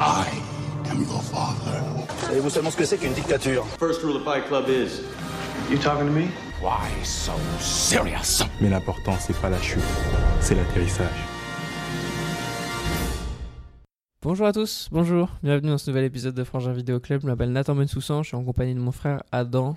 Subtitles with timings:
[0.00, 0.24] I
[0.90, 1.80] am your father.
[2.26, 3.66] Savez-vous seulement ce que c'est qu'une dictature?
[3.78, 5.02] First rule of Fight Club is
[5.70, 6.26] You talking to me?
[6.62, 8.42] Why so serious?
[8.60, 9.82] Mais l'important, c'est pas la chute,
[10.40, 11.06] c'est l'atterrissage.
[14.22, 17.20] Bonjour à tous, bonjour, bienvenue dans ce nouvel épisode de Frangin Vidéo Club.
[17.22, 19.76] Je m'appelle Nathan Bensoussan, je suis en compagnie de mon frère Adam.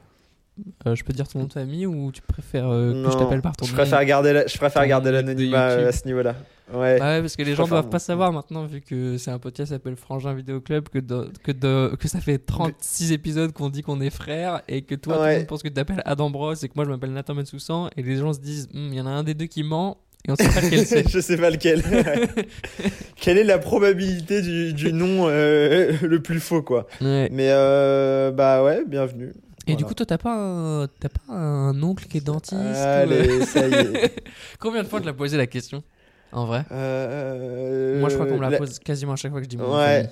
[0.86, 3.42] Euh, je peux dire ton nom de famille ou tu préfères euh, que je t'appelle
[3.42, 3.78] par ton je nom?
[3.78, 6.36] préfère garder la- je préfère garder l'anonymat euh, à ce niveau-là.
[6.74, 6.98] Ouais.
[7.00, 9.70] Bah ouais, parce que les gens doivent pas savoir maintenant, vu que c'est un podcast
[9.72, 13.70] qui s'appelle Frangin Vidéo Club, que, de- que, de- que ça fait 36 épisodes qu'on
[13.70, 15.34] dit qu'on est frères et que toi, Ouais.
[15.34, 17.90] le monde pense que tu t'appelles Adam Bros et que moi je m'appelle Nathan Bensoussan
[17.96, 19.98] et les gens se disent, Hum, il y en a un des deux qui ment
[20.28, 21.08] et on sait pas lequel c'est.
[21.10, 21.84] je sais pas lequel.
[23.18, 27.30] Quelle est la probabilité du, du nom euh, le plus faux, quoi Ouais.
[27.32, 29.34] Mais euh, bah ouais, bienvenue.
[29.66, 30.88] Et du coup, toi, t'as pas, un...
[31.00, 34.14] t'as pas un oncle qui est dentiste ou- Allez, ça y est.
[34.60, 35.84] Combien de fois tu l'as posé la question?
[36.34, 39.40] En vrai Euh, Moi, je crois qu'on me la la- pose quasiment à chaque fois
[39.40, 40.10] que je dis mon Ouais.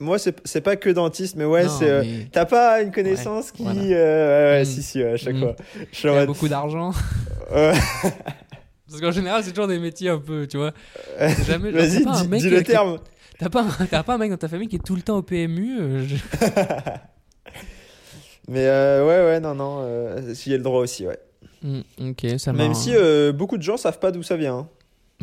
[0.00, 1.90] Moi, c'est pas que dentiste, mais ouais, c'est.
[1.90, 3.64] euh, mais T'as pas une connaissance qui.
[3.64, 3.80] voilà.
[3.82, 4.64] euh, ouais, ouais, Mm.
[4.64, 5.40] si, si, ouais, à chaque Mm.
[5.40, 5.56] fois.
[5.92, 6.92] Je a beaucoup d'argent.
[7.52, 10.72] Parce qu'en général, c'est toujours des métiers un peu, tu vois.
[11.46, 12.04] Jamais, Vas-y,
[12.38, 12.98] dis, le qui- terme.
[13.38, 15.22] T'as pas, un- pas un mec dans ta famille qui est tout le temps au
[15.22, 16.16] PMU je-
[18.48, 19.84] Mais ouais, ouais, non, non.
[20.32, 21.18] J'y ai le droit aussi, ouais.
[21.62, 22.92] Mm, Ok, ça Même si
[23.34, 24.58] beaucoup de gens savent pas d'où ça vient.
[24.58, 24.68] hein.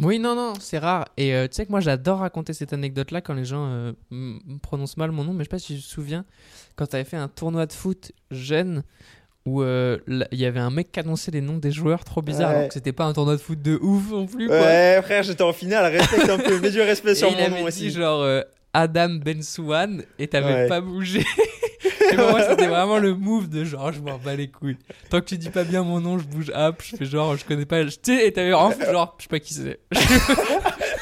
[0.01, 1.05] Oui, non, non, c'est rare.
[1.15, 3.93] Et euh, tu sais que moi, j'adore raconter cette anecdote-là quand les gens euh,
[4.61, 5.31] prononcent mal mon nom.
[5.33, 6.25] Mais je sais pas si tu te souviens,
[6.75, 8.83] quand t'avais fait un tournoi de foot jeune
[9.45, 12.49] où euh, il y avait un mec qui annonçait les noms des joueurs trop bizarres,
[12.49, 12.55] Ouais.
[12.55, 14.47] alors que c'était pas un tournoi de foot de ouf non plus.
[14.47, 14.57] Quoi.
[14.59, 17.39] Ouais, frère, j'étais en finale, respecte un peu, mets du respect Et sur il mon
[17.41, 17.91] avait nom dit aussi.
[17.91, 18.23] genre
[18.75, 20.67] Adam Bensouane et t'avais Ouais.
[20.67, 21.19] pas bougé.
[22.11, 24.77] et pour moi, c'était vraiment le move de genre, je m'en bats les couilles.
[25.09, 27.45] Tant que tu dis pas bien mon nom, je bouge hop, je fais genre, je
[27.45, 27.83] connais pas.
[27.85, 29.79] Tu sais, et t'avais vraiment fait genre, je sais pas qui c'est.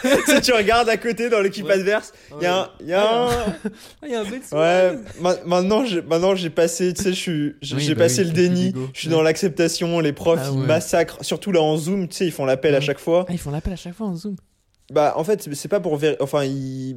[0.02, 1.74] tu sais, tu regardes à côté dans l'équipe Ouais.
[1.74, 2.70] adverse, il y a un.
[2.82, 3.28] il Y a un...
[3.30, 4.60] Ah, il y a un Bensouane.
[4.62, 8.34] Ouais, ma- maintenant j'ai maintenant j'ai passé, tu sais, j'ai Oui, bah passé oui, le
[8.34, 12.18] déni, je suis dans l'acceptation, les profs Ah ils massacrent, surtout là en zoom, tu
[12.18, 13.26] sais, ils font l'appel à chaque fois.
[13.28, 14.36] Ah, ils font l'appel à chaque fois en zoom.
[14.92, 16.44] Bah en fait c'est- pas pour vér- enfin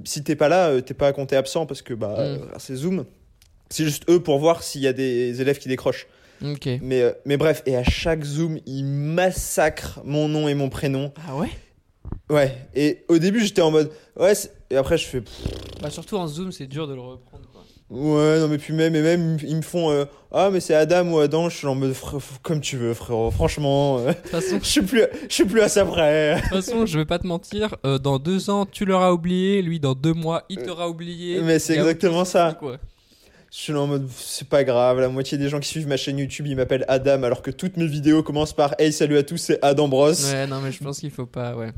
[0.04, 2.20] si t'es pas là, euh, t'es pas compté absent parce que bah Mm.
[2.20, 3.04] euh, c'est zoom.
[3.70, 6.06] C'est juste eux pour voir s'il y a des élèves qui décrochent.
[6.44, 6.69] Ok.
[6.82, 11.12] Mais euh, mais bref, et à chaque zoom ils massacrent mon nom et mon prénom.
[11.28, 11.48] Ah ouais?
[12.28, 12.56] Ouais.
[12.74, 14.32] Et au début j'étais en mode ouais
[14.70, 15.22] et après je fais
[15.80, 17.44] Bah, surtout en zoom, c'est dur de le reprendre.
[17.53, 17.64] Quoi.
[17.88, 21.08] Ouais, non, mais puis même, et même, ils me font euh, Ah, mais c'est Adam
[21.12, 21.48] ou Adam.
[21.48, 21.94] Je suis en mode
[22.42, 23.30] Comme tu veux, frérot.
[23.30, 26.34] Franchement, euh, façon, je suis plus, je suis plus à ça près.
[26.34, 29.62] de toute façon, je vais pas te mentir, euh, dans deux ans, tu l'auras oublié,
[29.62, 31.41] lui, dans deux mois, il t'aura oublié.
[31.42, 32.56] Mais c'est exactement ça.
[32.58, 32.78] quoi.
[33.52, 35.00] Je suis là en mode C'est pas grave.
[35.00, 37.76] La moitié des gens qui suivent ma chaîne YouTube, ils m'appellent Adam, alors que toutes
[37.76, 40.12] mes vidéos commencent par Hey, salut à tous, c'est Adam Bros.
[40.12, 41.70] Ouais, non, mais je pense qu'il faut pas, ouais.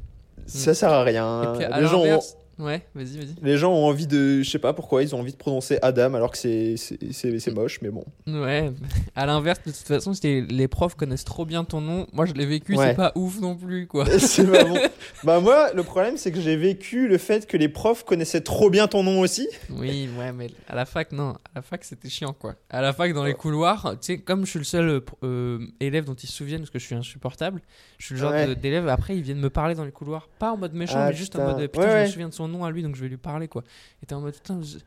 [0.46, 1.42] Ça sert à rien.
[1.42, 2.20] Et puis, à les, gens ont,
[2.58, 3.34] Ouais, vas-y, vas-y.
[3.42, 4.42] les gens ont envie de.
[4.42, 7.90] Je sais pas pourquoi, ils ont envie de prononcer Adam, alors que c'est moche, mais
[7.90, 8.04] bon.
[8.26, 8.72] Ouais,
[9.14, 12.46] à l'inverse, de toute façon, les profs connaissent trop bien ton nom, moi je l'ai
[12.46, 12.88] vécu, Ouais.
[12.88, 14.06] c'est pas ouf non plus, quoi.
[14.18, 14.76] c'est pas bon.
[15.24, 18.70] Bah, moi, le problème, c'est que j'ai vécu le fait que les profs connaissaient trop
[18.70, 19.48] bien ton nom aussi.
[19.70, 21.30] Oui, ouais, mais à la fac, non.
[21.30, 22.54] À la fac, c'était chiant, quoi.
[22.70, 26.04] À la fac, dans les couloirs, tu sais, comme je suis le seul euh, élève
[26.04, 27.60] dont ils se souviennent parce que je suis insupportable,
[27.98, 28.54] je suis le genre Ouais.
[28.54, 30.28] d'élève, après, ils viennent me parler dans les couloirs.
[30.38, 32.47] Pas en mode méchant, Ah, mais juste en mode putain, je me souviens de son
[32.48, 33.62] nom à lui, donc je vais lui parler, quoi.
[34.02, 34.78] Et t'es en mode putain, je.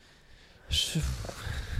[0.69, 0.99] je-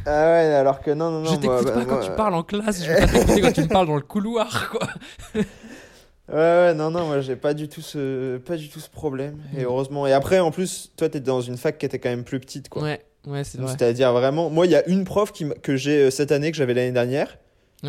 [0.06, 1.32] Ah ouais, alors que non, non, non.
[1.32, 3.52] je t'écoute pas bah, quand moi- tu parles en classe, je vais pas t'écouter quand
[3.52, 4.88] tu me parles dans le couloir, quoi.
[5.36, 9.38] Ouais, ouais, non, non, moi j'ai pas du tout ce, pas du tout ce problème.
[9.58, 9.66] Et Mm.
[9.66, 10.08] heureusement.
[10.08, 12.70] Et après, en plus, toi, t'es dans une fac qui était quand même plus petite,
[12.70, 12.84] quoi.
[12.84, 13.70] Ouais, ouais, c'est vrai.
[13.78, 16.58] C'est-à-dire vraiment, moi, il y a une prof qui, que j'ai euh, cette année, que
[16.58, 17.38] j'avais l'année dernière,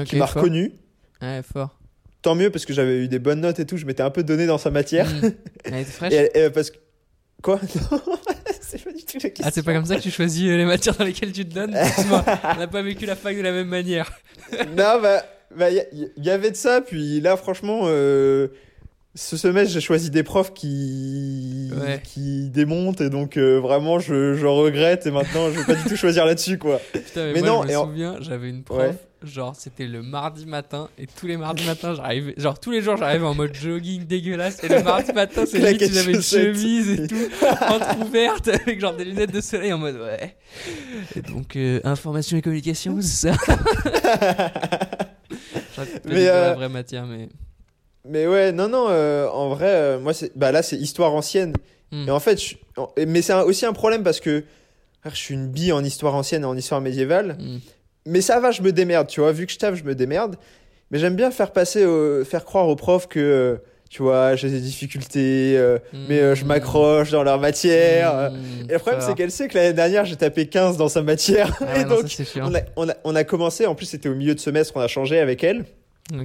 [0.06, 0.72] qui m'a reconnu.
[1.20, 1.78] Ouais, fort.
[2.22, 4.22] Tant mieux parce que j'avais eu des bonnes notes et tout, je m'étais un peu
[4.24, 5.08] donné dans sa matière.
[5.08, 5.30] Mm.
[5.64, 6.12] Elle était fraîche.
[6.12, 6.78] Et, elle- et, parce que.
[7.42, 7.58] Quoi?
[7.90, 8.00] Non,
[8.60, 9.44] c'est pas du tout la question.
[9.46, 11.52] Ah, c'est pas comme ça que tu choisis euh, les matières dans lesquelles tu te
[11.54, 11.76] donnes?
[12.54, 14.10] On n'a pas vécu la fac de la même manière.
[14.76, 15.24] non, bah,
[15.56, 18.48] bah, il y, y- y avait de ça, puis là, franchement, euh,
[19.14, 22.00] ce semestre, j'ai choisi des profs qui, Ouais.
[22.04, 25.88] qui démontent, et donc euh, vraiment, je, je regrette, et maintenant, je vais pas du
[25.88, 26.80] tout choisir là-dessus, quoi.
[26.92, 28.94] Putain, mais, Mais moi, non, je me et en- souviens, j'avais une prof, Ouais.
[29.26, 32.96] Genre c'était le mardi matin, et tous les mardis matins, j'arrivais, genre tous les jours,
[32.96, 36.90] j'arrivais en mode jogging dégueulasse, et le mardi matin, c'est limite, Claquettes j'avais une chemise
[36.90, 37.16] et tout,
[37.68, 40.36] entrouverte, avec genre des lunettes de soleil en mode ouais.
[41.16, 43.36] Et donc, euh, information et communication, c'est ça
[46.04, 47.28] Mais, dans la euh, vraie matière, mais.
[48.08, 51.54] Mais ouais, non, non, euh, en vrai, euh, moi, c'est, bah là, c'est histoire ancienne.
[51.92, 52.08] Hmm.
[52.08, 52.56] Et en fait, je-
[53.06, 54.44] mais c'est aussi un problème parce que
[55.04, 57.36] je suis une bille en histoire ancienne et en histoire médiévale.
[57.38, 57.58] Hmm.
[58.06, 59.32] Mais ça va, je me démerde, tu vois.
[59.32, 60.36] Vu que je tape, je me démerde.
[60.90, 63.56] Mais j'aime bien faire passer, au- faire croire aux profs que, euh,
[63.88, 65.78] tu vois, j'ai des difficultés, euh,
[66.08, 66.48] mais euh, je Mmh.
[66.48, 68.30] m'accroche dans leur matière.
[68.32, 71.02] Mmh, Et le problème, c'est qu'elle sait que l'année dernière, j'ai tapé 15 dans sa
[71.02, 71.56] matière.
[71.60, 74.08] Ah et non, donc, ça, on a, on, a, on a commencé, en plus, c'était
[74.08, 75.64] au milieu de semestre, on a changé avec elle.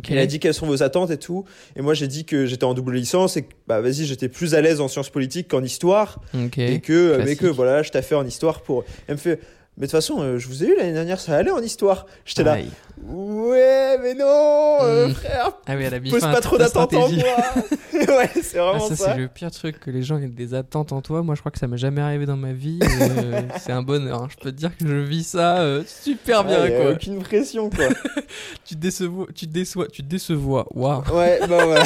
[0.10, 1.46] Elle a dit quelles sont vos attentes et tout.
[1.78, 4.54] Et moi, j'ai dit que j'étais en double licence et que, bah, vas-y, j'étais plus
[4.56, 6.20] à l'aise en sciences politiques qu'en histoire.
[6.58, 8.84] Et que, mais que, voilà, je t'ai fait en histoire pour.
[9.08, 9.40] Elle me fait,
[9.78, 12.06] mais de toute façon, euh, je vous ai eu l'année dernière, ça allait en histoire.
[12.26, 12.70] J'étais là, Aïe.
[13.08, 15.14] ouais, mais non, euh, Mm.
[15.14, 17.24] frère, Ah oui, elle a mis pose fin à pas trop ta d'attentes en stratégie.
[17.24, 18.18] moi.
[18.18, 19.06] ouais, c'est Ah, vraiment ça, ça.
[19.14, 21.22] c'est le pire truc que les gens aient des attentes en toi.
[21.24, 22.80] Moi, je crois que ça m'est jamais arrivé dans ma vie.
[22.82, 24.24] et, euh, c'est un bonheur.
[24.24, 24.28] hein.
[24.32, 26.92] Je peux te dire que je vis ça euh, super bien, Ouais, y a quoi.
[26.92, 27.86] aucune pression, quoi.
[28.66, 30.68] Tu te décevois, tu te déçois, tu te décevois.
[30.72, 31.04] Waouh.
[31.16, 31.86] ouais, bah voilà.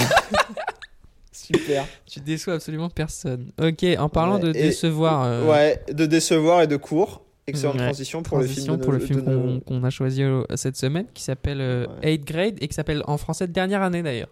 [1.31, 1.85] Super.
[2.05, 3.51] Tu déçois absolument personne.
[3.61, 5.23] Ok, en parlant Ouais, de et- décevoir.
[5.25, 7.21] euh, Ouais, de décevoir et de cours.
[7.51, 7.83] Excellente Ouais.
[7.85, 8.85] transition pour le transition film.
[9.29, 12.11] le nos- qu'on a choisi euh, cette semaine qui s'appelle euh, Ouais.
[12.13, 14.29] 8 Grade et qui s'appelle en français dernière année d'ailleurs.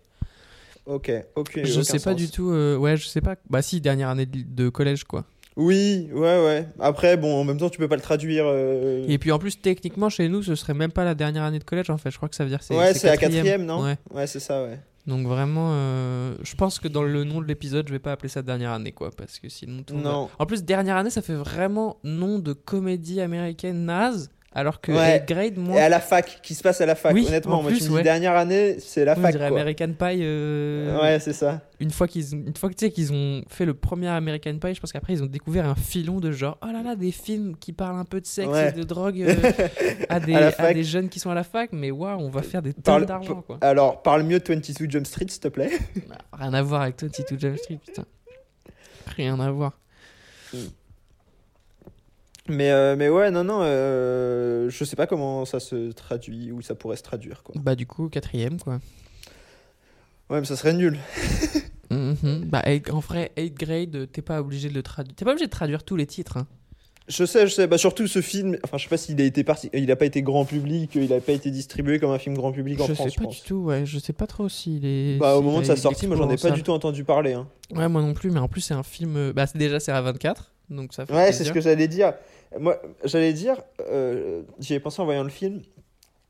[0.86, 1.62] Ok, aucun.
[1.64, 2.16] je sais pas sens.
[2.16, 2.50] du tout.
[2.52, 3.36] euh, ouais, je sais pas.
[3.50, 5.24] Bah si, dernière année de, de collège quoi.
[5.56, 6.66] Oui, ouais, ouais.
[6.80, 8.46] Après, bon, en même temps, tu peux pas le traduire.
[8.48, 11.60] euh, Et puis en plus, techniquement, chez nous, ce serait même pas la dernière année
[11.60, 12.12] de collège en fait.
[12.12, 13.84] Je crois que ça veut dire c'est ouais, c'est la quatrième, non?
[13.84, 13.98] Ouais.
[14.14, 14.80] Ouais, c'est ça, ouais.
[15.08, 18.30] Donc vraiment, euh, je pense que dans le nom de l'épisode, je vais pas appeler
[18.30, 19.82] ça dernière année quoi, parce que sinon.
[19.84, 20.30] tout va- Non.
[20.38, 25.20] En plus, dernière année, ça fait vraiment nom de comédie américaine naze, alors que Ouais.
[25.20, 25.76] 8 Grade, moi.
[25.78, 27.14] Et à la fac, qui se passe à la fac.
[27.14, 28.04] Oui, Honnêtement, en moi, plus, tu me dis ouais.
[28.04, 29.32] dernière année, c'est la on fac.
[29.32, 29.60] dirait quoi.
[29.60, 30.20] American Pie.
[30.22, 31.62] euh, Ouais, c'est ça.
[31.80, 34.74] Une fois qu'ils, une fois que tu sais qu'ils ont fait le premier American Pie,
[34.74, 37.56] je pense qu'après ils ont découvert un filon de genre, oh là là, des films
[37.58, 38.70] qui parlent un peu de sexe Ouais.
[38.70, 39.36] et de drogue euh,
[40.10, 40.74] à, des, À la à fac.
[40.74, 43.42] des jeunes qui sont à la fac, mais waouh, on va faire des tonnes d'argent
[43.42, 43.60] quoi.
[43.62, 45.70] Alors, parle mieux de 22 Jump Street, s'il te plaît.
[46.10, 48.06] Bah, Rien à voir avec 22 Jump Street, putain.
[49.16, 49.74] Rien à voir.
[52.50, 56.62] Mais, euh, mais ouais, non, non, euh, je sais pas comment ça se traduit ou
[56.62, 57.56] ça pourrait se traduire, quoi.
[57.62, 58.80] Bah, du coup, quatrième quoi.
[60.30, 60.98] Ouais, mais ça serait nul.
[61.92, 62.46] Mhm.
[62.46, 62.62] Bah,
[62.92, 65.16] en vrai, 8 grade, t'es pas obligé de le traduire.
[65.16, 66.38] T'es pas obligé de traduire tous les titres.
[66.38, 66.46] Hein.
[67.08, 67.66] Je sais, je sais.
[67.66, 70.06] Bah, surtout ce film, enfin, je sais pas s'il a été parti, il a pas
[70.06, 72.94] été grand public, il a pas été distribué comme un film grand public en je
[72.94, 73.42] France, sais pas je pense.
[73.42, 73.88] du tout, ouais.
[73.88, 75.18] Je sais pas trop s'il est.
[75.18, 77.48] Bah, au moment de sa sortie, moi, j'en ai pas du tout entendu parler, hein.
[77.74, 79.16] Ouais, moi non plus, mais en plus, c'est un film.
[79.18, 80.52] euh, Bah, déjà, c'est à 24.
[80.70, 82.14] Donc ça fait Ouais, c'est ce que j'allais dire.
[82.60, 85.62] Moi, j'allais dire, euh, j'y ai pensé en voyant le film.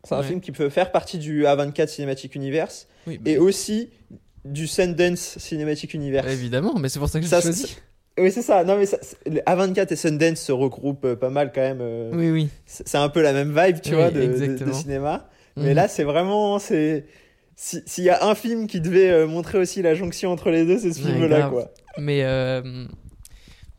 [0.03, 0.25] C'est un Ouais.
[0.27, 3.89] film qui peut faire partie du A24 Cinematic Universe Oui, et aussi
[4.45, 6.31] du Sundance Cinematic Universe.
[6.31, 7.75] Évidemment, mais c'est pour ça que j'ai choisi.
[8.17, 8.65] Oui, c'est ça.
[8.65, 11.79] Non, mais ça, c'est- le A24 et Sundance se regroupent euh, pas mal quand même.
[11.79, 12.49] euh, Oui, oui.
[12.65, 14.73] C'est un peu la même vibe, tu Oui, vois, de, de- de exactement.
[14.73, 15.29] cinéma.
[15.55, 15.73] Mais Mhm.
[15.75, 17.05] là, c'est vraiment, c'est
[17.55, 20.65] si- s'il y a un film qui devait euh, montrer aussi la jonction entre les
[20.65, 21.71] deux, c'est ce Ouais, film-là, quoi.
[21.97, 22.61] Mais, euh,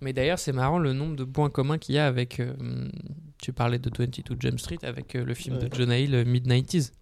[0.00, 2.40] mais d'ailleurs, c'est marrant le nombre de points communs qu'il y a avec.
[2.40, 2.54] euh,
[3.42, 5.68] tu parlais de 22 Jump Street avec euh, le film Ouais.
[5.68, 6.92] de Jonah Hill, euh, Mid-90s.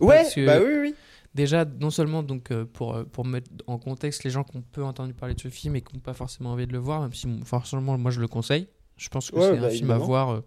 [0.00, 0.94] Ouais, que- bah oui, oui.
[1.34, 4.82] Déjà, non seulement donc, euh, pour, pour mettre en contexte les gens qui ont peu
[4.82, 7.12] entendu parler de ce film et qui n'ont pas forcément envie de le voir, même
[7.12, 8.66] si forcément moi je le conseille.
[8.96, 10.42] Je pense que Ouais, c'est bah, un film à voir.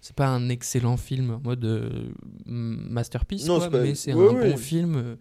[0.00, 2.10] c'est pas un excellent film en mode
[2.46, 5.16] masterpiece, Non, quoi, c'est pas- mais c'est ouais, un bon film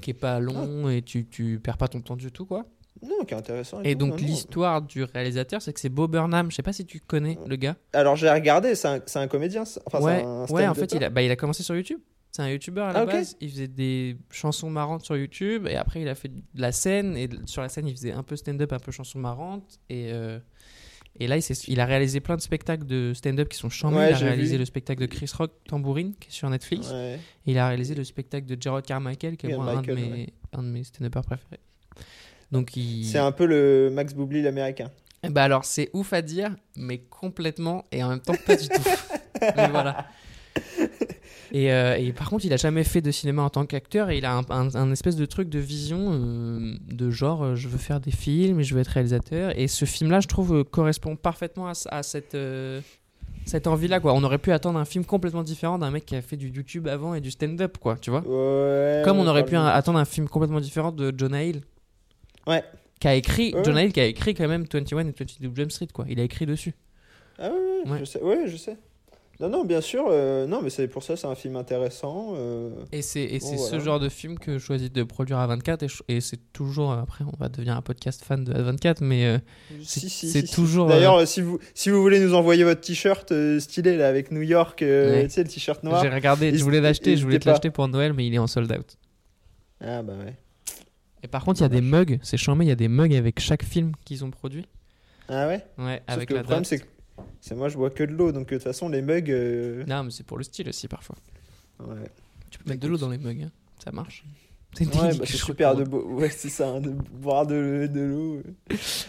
[0.00, 2.44] qui est pas long et tu, tu perds pas ton temps du tout.
[2.46, 2.66] quoi.
[3.02, 3.82] Non, qui est intéressant.
[3.82, 6.50] Et donc l'histoire du réalisateur, c'est que c'est Bob Burnham.
[6.50, 7.76] Je sais pas si tu connais le gars.
[7.92, 9.64] Alors j'ai regardé, c'est un, comédien.
[9.86, 12.00] Enfin, ouais, un ouais, en fait, il a, bah, il a commencé sur YouTube.
[12.34, 13.36] C'est un youtubeur à la Ah, base.
[13.40, 17.16] Il faisait des chansons marrantes sur YouTube et après il a fait de la scène.
[17.16, 19.78] Et sur la scène, il faisait un peu stand-up, un peu chansons marrantes.
[19.88, 20.40] Et, euh,
[21.20, 21.36] et là,
[21.68, 23.98] il, a réalisé plein de spectacles de stand-up qui sont chambés.
[23.98, 24.58] Ouais, il a réalisé vu.
[24.58, 26.90] le spectacle de Chris Rock, Tambourine, qui est sur Netflix.
[26.90, 27.20] Ouais.
[27.46, 30.32] Et il a réalisé le spectacle de Gerard Carmichael, qui est un, de mes, ouais.
[30.52, 31.60] un de mes stand-uppers préférés.
[32.52, 33.04] Donc il.
[33.06, 34.90] C'est un peu le Max Boublil l'américain.
[35.22, 38.82] Ben alors, c'est ouf à dire, mais complètement, et en même temps pas du tout.
[39.56, 40.06] mais voilà.
[41.52, 44.18] Et, euh, et par contre, il a jamais fait de cinéma en tant qu'acteur, et
[44.18, 47.68] il a un, un- un espèce de truc de vision, euh, de genre, euh, je
[47.68, 49.58] veux faire des films, et je veux être réalisateur.
[49.58, 52.36] Et ce film-là, je trouve, correspond parfaitement à, cette,
[53.46, 54.14] cette envie-là, quoi.
[54.14, 56.88] On aurait pu attendre un film complètement différent d'un mec qui a fait du YouTube
[56.88, 58.20] avant et du stand-up, quoi, tu vois.
[58.26, 59.02] Ouais.
[59.04, 61.62] Comme on aurait pu un- attendre un film complètement différent de Jonah Hill.
[62.46, 62.62] Ouais.
[63.00, 63.64] Qui a écrit, Ouais.
[63.64, 66.04] Jonah Hill qui a écrit quand même 21 et 22 Jump Street, quoi.
[66.08, 66.74] Il a écrit dessus.
[67.38, 68.22] Ah ouais, ouais, je sais.
[68.22, 68.76] Ouais, je sais.
[69.40, 70.04] Non, non, bien sûr.
[70.08, 72.34] euh, non, mais c'est pour ça, c'est un film intéressant.
[72.36, 73.84] euh, Et c'est Bon, c'est ce voilà.
[73.84, 77.36] genre de film que je choisis de produire à 24 et, c'est toujours après on
[77.40, 79.38] va devenir un podcast fan de A24 mais euh,
[79.82, 83.32] C'est- si, si, si, toujours, D'ailleurs, si vous si vous voulez nous envoyer votre t-shirt
[83.58, 85.24] stylé là avec New York, Ouais.
[85.24, 86.00] tu sais le t-shirt noir.
[86.00, 88.46] j'ai regardé je voulais l'acheter je voulais te l'acheter pour Noël mais il est en
[88.46, 88.96] sold out
[89.80, 90.36] Ah bah ouais.
[91.24, 93.14] Et par contre il y a des mugs c'est charmé il y a des mugs
[93.14, 94.66] avec chaque film qu'ils ont produit
[95.28, 95.64] Ah ouais?
[95.78, 96.84] ouais Sauf avec que la le problème date c'est que
[97.40, 99.30] c'est moi je bois que de l'eau donc euh, de toute façon les mugs.
[99.30, 101.16] euh, non mais c'est pour le style aussi parfois
[101.80, 102.10] ouais.
[102.50, 103.50] tu peux mettre de l'eau dans les mugs hein.
[103.82, 104.24] ça marche
[104.76, 105.84] C'est Ouais, bah, que super de.
[105.84, 108.42] Ouais, c'est ça, hein, de boire de, de l'eau.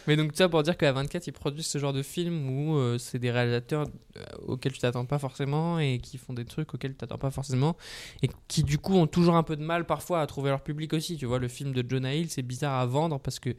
[0.08, 2.98] Mais donc, ça pour dire qu'à 24, ils produisent ce genre de film où euh,
[2.98, 6.92] c'est des réalisateurs euh, auxquels tu t'attends pas forcément et qui font des trucs auxquels
[6.92, 7.76] tu t'attends pas forcément
[8.22, 10.94] et qui, du coup, ont toujours un peu de mal parfois à trouver leur public
[10.94, 11.18] aussi.
[11.18, 13.50] Tu vois, le film de Jonah Hill, c'est bizarre à vendre parce que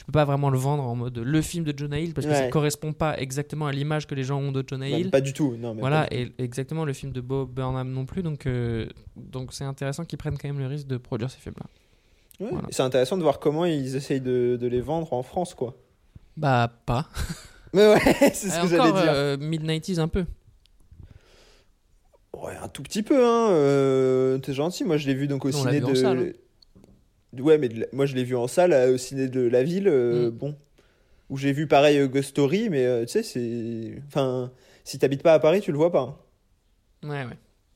[0.00, 2.32] tu peux pas vraiment le vendre en mode le film de Jonah Hill parce que
[2.32, 2.48] ça Ouais.
[2.48, 5.10] correspond pas exactement à l'image que les gens ont de Jonah Bah, Hill.
[5.10, 5.74] pas du tout, non.
[5.74, 9.64] Mais Voilà, et exactement le film de Bob Burnham non plus, donc euh, donc c'est
[9.64, 11.66] intéressant qu'ils prennent quand même le risque de produire ces films-là.
[12.42, 12.68] Ouais, voilà.
[12.70, 15.76] C'est intéressant de voir comment ils essayent de, de les vendre en France, quoi.
[16.38, 17.06] Bah pas.
[17.74, 18.00] Mais ouais,
[18.32, 19.12] c'est ce Ah, que j'allais dire.
[19.12, 20.24] euh, mid-90s un peu.
[22.34, 23.50] Ouais, un tout petit peu, hein.
[23.50, 24.84] euh, T'es gentil.
[24.84, 26.36] Moi, je l'ai vu donc au On l'a ciné de.
[27.38, 29.88] Ouais, mais la- moi, je l'ai vu en salle euh, au ciné de la ville.
[29.88, 30.30] euh, Mm.
[30.30, 30.54] Bon.
[31.28, 34.02] Où j'ai vu pareil euh, Ghost Story, mais euh, tu sais, c'est.
[34.08, 34.50] Enfin,
[34.84, 36.18] si t'habites pas à Paris, tu le vois pas.
[37.04, 37.26] Ouais, ouais.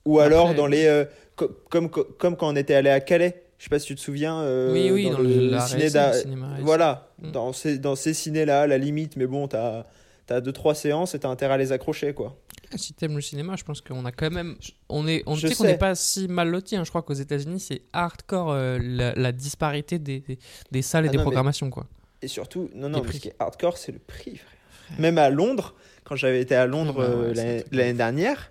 [0.07, 0.87] Ou Après, alors dans les.
[0.87, 1.05] euh,
[1.37, 3.43] co- comme, co- comme quand on était allé à Calais.
[3.59, 4.43] Je sais pas si tu te souviens.
[4.73, 6.47] oui, oui, dans, le, la ciné RSC, d'a- le cinéma.
[6.61, 7.31] Voilà, Mm.
[7.31, 9.85] dans ces, dans ces ciné-là, à la limite, mais bon, t'as
[10.29, 12.37] as deux, trois séances et t'as intérêt à les accrocher, quoi.
[12.77, 14.57] Si t'aimes le cinéma, je pense qu'on a quand même.
[14.89, 16.77] On est, on Je qu'on n'est pas si mal loti.
[16.77, 16.85] hein.
[16.85, 20.39] Je crois qu'aux États-Unis, c'est hardcore euh, la, la disparité des, des,
[20.71, 21.87] des salles et Ah des non, mais- programmations, quoi.
[22.23, 24.99] Et surtout, non, non, ce qui est hardcore, c'est le prix, frère.
[24.99, 28.51] Même à Londres, quand j'avais été à Londres Ah bah ouais, euh, l'année dernière,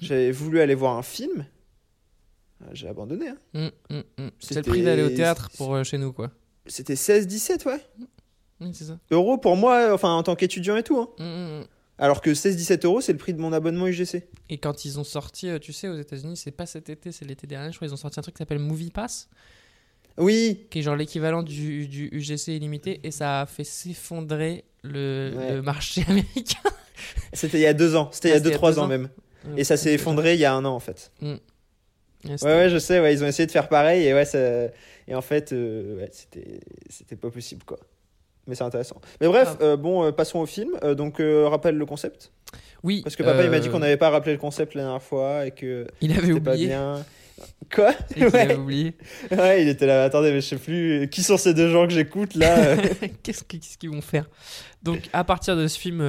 [0.00, 1.46] j'avais voulu aller voir un film.
[2.62, 3.28] Euh, J'ai abandonné.
[3.28, 3.36] hein.
[3.54, 4.30] Hum, hum, hum.
[4.40, 6.30] C'est le prix d'aller au théâtre pour euh, chez nous, quoi.
[6.66, 7.80] C'était 16-17, ouais.
[8.60, 8.98] Oui, c'est ça.
[9.10, 10.98] Euros pour moi, enfin en tant qu'étudiant et tout.
[10.98, 11.64] hein.
[11.98, 14.24] Alors que 16-17 euros, c'est le prix de mon abonnement UGC.
[14.50, 17.24] Et quand ils ont sorti, euh, tu sais, aux États-Unis, c'est pas cet été, c'est
[17.24, 19.28] l'été dernier, je crois, ils ont sorti un truc qui s'appelle Movie Pass,
[20.18, 25.32] Oui, qui est genre l'équivalent du, du UGC illimité, et ça a fait s'effondrer le,
[25.36, 25.54] Ouais.
[25.54, 26.58] le marché américain.
[27.32, 28.08] c'était il y a deux ans.
[28.12, 29.08] C'était il y Ah, a c'était il y a 2-3 deux ans ans même.
[29.56, 31.12] Et ça s'est effondré il y a un an en fait.
[31.22, 31.38] Ouais,
[32.24, 34.38] Ouais, ouais, je sais, ouais, ils ont essayé de faire pareil et ouais, ça...
[35.06, 36.10] et en fait, euh, ouais,
[36.88, 37.78] c'était pas possible quoi.
[38.46, 39.00] Mais c'est intéressant.
[39.20, 39.64] Mais bref, Ah.
[39.64, 40.70] euh, bon, euh, passons au film.
[40.82, 42.30] Euh, donc, rappelle le concept.
[42.82, 43.00] Oui.
[43.02, 45.46] Parce que papa, il m'a dit qu'on n'avait pas rappelé le concept la dernière fois
[45.46, 46.66] et que Il avait c'était pas oublié.
[46.66, 47.04] bien.
[47.74, 48.36] Quoi Et Ouais.
[48.40, 48.94] avait oublié.
[49.30, 50.04] Ouais, il était là.
[50.04, 52.76] Attendez, mais je sais plus qui sont ces deux gens que j'écoute là.
[53.22, 54.28] Qu'est-ce que- qu'est-ce qu'ils vont faire?
[54.82, 56.00] Donc, à partir de ce film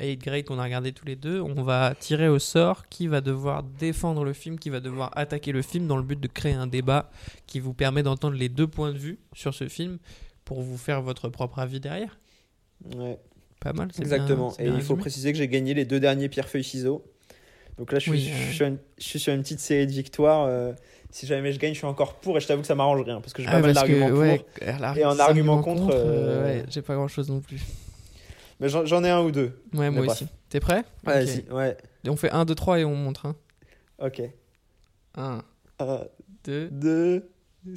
[0.00, 3.20] 8 Grade qu'on a regardé tous les deux, on va tirer au sort qui va
[3.20, 6.54] devoir défendre le film, qui va devoir attaquer le film dans le but de créer
[6.54, 7.10] un débat
[7.46, 9.98] qui vous permet d'entendre les deux points de vue sur ce film
[10.44, 12.18] pour vous faire votre propre avis derrière.
[12.96, 13.18] Ouais,
[13.60, 14.52] Pas mal, c'est exactement.
[14.58, 17.04] bien- et il faut préciser que j'ai gagné les deux derniers pierre feuille ciseaux.
[17.78, 18.46] Donc là, je suis, Oui, je euh.
[18.46, 20.46] suis sur une, je suis sur une petite série de victoires.
[20.46, 20.72] euh,
[21.10, 23.20] si jamais je gagne, je suis encore pour et je t'avoue que ça m'arrange rien
[23.20, 24.18] parce que j'ai Ah, pas mal parce que, d'arguments pour.
[24.18, 27.60] ouais, Et en argument contre, euh, euh, ouais, j'ai pas grand chose non plus.
[28.60, 29.60] Mais j'en ai un ou deux.
[29.74, 30.10] Ouais, moi bref.
[30.22, 30.26] aussi.
[30.48, 30.80] T'es prêt?
[30.80, 30.84] Ok.
[31.04, 31.76] Vas-y, ouais.
[32.04, 33.26] Et On fait 1, 2, 3 et on montre.
[33.26, 33.36] Hein.
[33.98, 34.22] Ok.
[35.16, 35.42] 1,
[35.80, 36.04] Un,
[36.44, 37.28] 2, deux,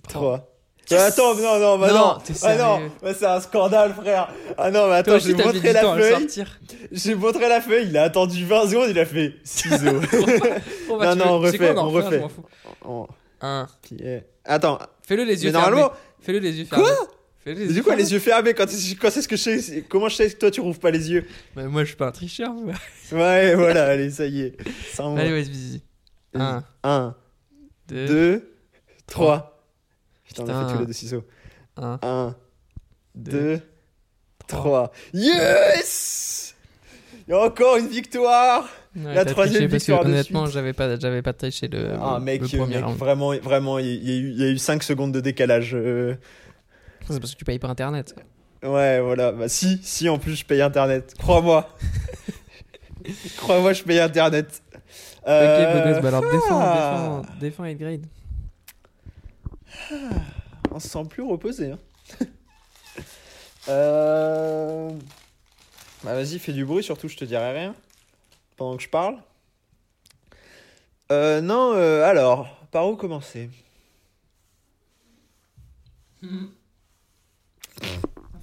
[0.07, 0.54] 3.
[0.91, 4.31] Attends, non, non, bah Non, non, ah non, bah c'est un scandale, frère.
[4.57, 6.27] Ah non, mais attends, j'ai montré la feuille.
[6.91, 9.99] J'ai montré la feuille, il a attendu 20 secondes, il a fait ciseaux.
[10.87, 12.23] Bon, bah, Non, non, on quoi, refait, on refait.
[12.87, 13.07] Oh,
[13.41, 13.67] Un.
[14.43, 15.75] Attends, Fais-le les yeux mais fermés.
[15.77, 16.85] normalement, Fais-le les yeux fermés.
[17.47, 18.65] Les du coup, les yeux fermés, quand,
[18.99, 21.11] quand c'est ce que je sais, comment je sais que toi tu rouvres pas les
[21.11, 22.51] yeux Bah, moi, je suis pas un tricheur.
[22.53, 22.73] moi.
[23.11, 24.57] Ouais, voilà, allez, ça y est.
[24.97, 25.35] Allez, va.
[25.35, 25.81] vas-y, vas-y.
[26.33, 27.15] Un, 1,
[27.87, 28.51] deux, 2,
[29.05, 29.54] 3.
[30.25, 30.67] Putain, on a Putain.
[30.67, 31.23] fait tous les deux ciseaux.
[31.77, 32.35] un, 1,
[33.15, 33.61] deux, 2,
[34.47, 34.91] 3.
[35.13, 36.55] Yes
[37.27, 40.45] Il y a encore une victoire Ouais, La troisième triché parce que, victoire de honnêtement,
[40.47, 42.97] j'avais pas, j'avais pas triché le, Ah mec, le premier mec, round.
[42.97, 45.71] vraiment, vraiment, il y, a eu- il y a eu 5 secondes de décalage.
[45.75, 46.15] euh.
[47.09, 48.15] C'est parce que tu payes pas internet.
[48.63, 49.31] Ouais, voilà.
[49.33, 51.13] Bah si, si, en plus je paye internet.
[51.19, 51.67] Crois-moi.
[53.37, 54.61] Crois-moi, je paye internet.
[55.23, 57.21] Ok, Euh, beau gosse, bah alors défends, ah.
[57.21, 58.05] défends, défends 8 grade.
[60.71, 61.71] On se sent plus reposé.
[61.71, 61.79] Hein.
[63.67, 64.91] Euh,
[66.03, 67.73] Bah vas-y, fais du bruit, surtout je te dirai rien.
[68.57, 69.17] Pendant que je parle.
[71.11, 73.49] Euh, non, euh, alors, par où commencer?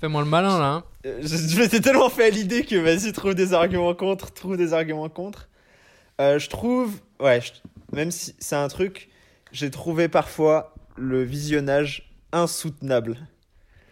[0.01, 0.67] Fais-moi le malin là.
[0.73, 0.85] hein.
[1.07, 4.57] Euh, Je, je m'étais tellement fait à l'idée que vas-y, trouve des arguments contre, trouve
[4.57, 5.49] des arguments contre.
[6.19, 7.53] Je trouve, ouais, je-
[7.97, 9.09] même si c'est un truc,
[9.53, 13.17] j'ai trouvé parfois le visionnage insoutenable.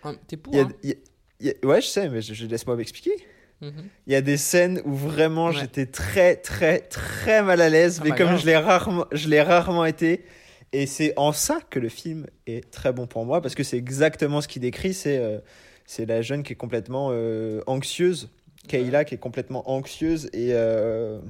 [0.02, 0.96] Ah, T'es pour hein il y a-
[1.40, 3.12] il y a- ouais, je sais, mais je, je- laisse-moi m'expliquer.
[3.60, 3.84] Mhm.
[4.06, 5.52] Il y a des scènes où vraiment Ouais.
[5.60, 8.40] j'étais très, très, très mal à l'aise, Ah mais bah comme grave.
[8.40, 10.24] je l'ai rarement, je rarement été.
[10.72, 13.76] Et c'est en ça que le film est très bon pour moi, parce que c'est
[13.76, 14.94] exactement ce qu'il décrit.
[14.94, 15.38] C'est euh,
[15.84, 18.30] c'est la jeune qui est complètement euh, anxieuse,
[18.68, 21.20] Kayla qui est complètement anxieuse et, euh,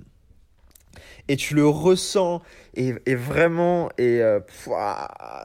[1.29, 2.43] Et tu le ressens,
[2.75, 4.41] et, et vraiment, et euh,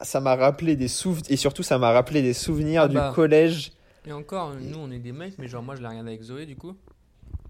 [0.02, 3.12] ça m'a rappelé des souvenirs, et surtout ça m'a rappelé des souvenirs Ah du bah.
[3.14, 3.72] collège.
[4.06, 6.46] Et encore, nous on est des mecs, mais genre moi je l'ai regardé avec Zoé
[6.46, 6.76] du coup,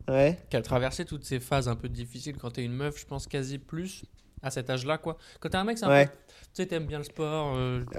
[0.08, 0.38] Ouais.
[0.50, 3.26] qui a traversé toutes ces phases un peu difficiles quand t'es une meuf, je pense
[3.26, 4.04] quasi plus
[4.42, 5.16] à cet âge-là quoi.
[5.40, 6.06] Quand t'es un mec, c'est un Ouais.
[6.06, 6.12] peu.
[6.12, 7.82] Tu sais, t'aimes bien le sport, euh,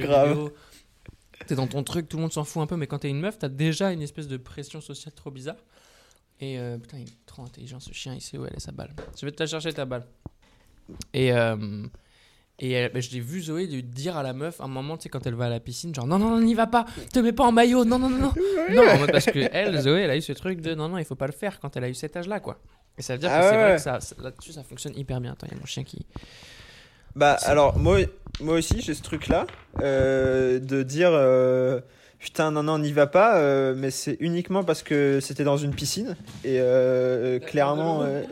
[0.00, 0.50] grave.
[1.46, 3.20] T'es dans ton truc, tout le monde s'en fout un peu, mais quand t'es une
[3.20, 5.56] meuf, t'as déjà une espèce de pression sociale trop bizarre.
[6.40, 8.72] Et euh, putain, il est trop intelligent ce chien, il sait où elle est sa
[8.72, 8.90] balle.
[9.18, 10.04] Je vais te la chercher ta balle.
[11.14, 11.86] Et, euh,
[12.58, 15.04] et elle- bah, je l'ai vu Zoé lui dire à la meuf, un moment, tu
[15.04, 17.18] sais, quand elle va à la piscine, genre non, non, non, n'y va pas, te
[17.20, 18.32] mets pas en maillot, non, non, non, non.
[18.70, 20.98] non, en mode parce que elle, Zoé, elle a eu ce truc de non, non,
[20.98, 22.58] il faut pas le faire quand elle a eu cet âge-là, quoi.
[22.98, 23.76] Et ça veut dire Ah que c'est ouais, vrai ouais.
[23.76, 25.32] que ça, ça- là-dessus, ça fonctionne hyper bien.
[25.32, 26.04] Attends, il y a mon chien qui.
[27.14, 27.98] Bah C'est- alors moi,
[28.40, 29.46] moi aussi j'ai ce truc là
[29.80, 31.80] de dire euh,
[32.18, 35.74] putain non non n'y va pas euh, mais c'est uniquement parce que c'était dans une
[35.74, 36.16] piscine.
[36.44, 38.22] Et euh, clairement euh,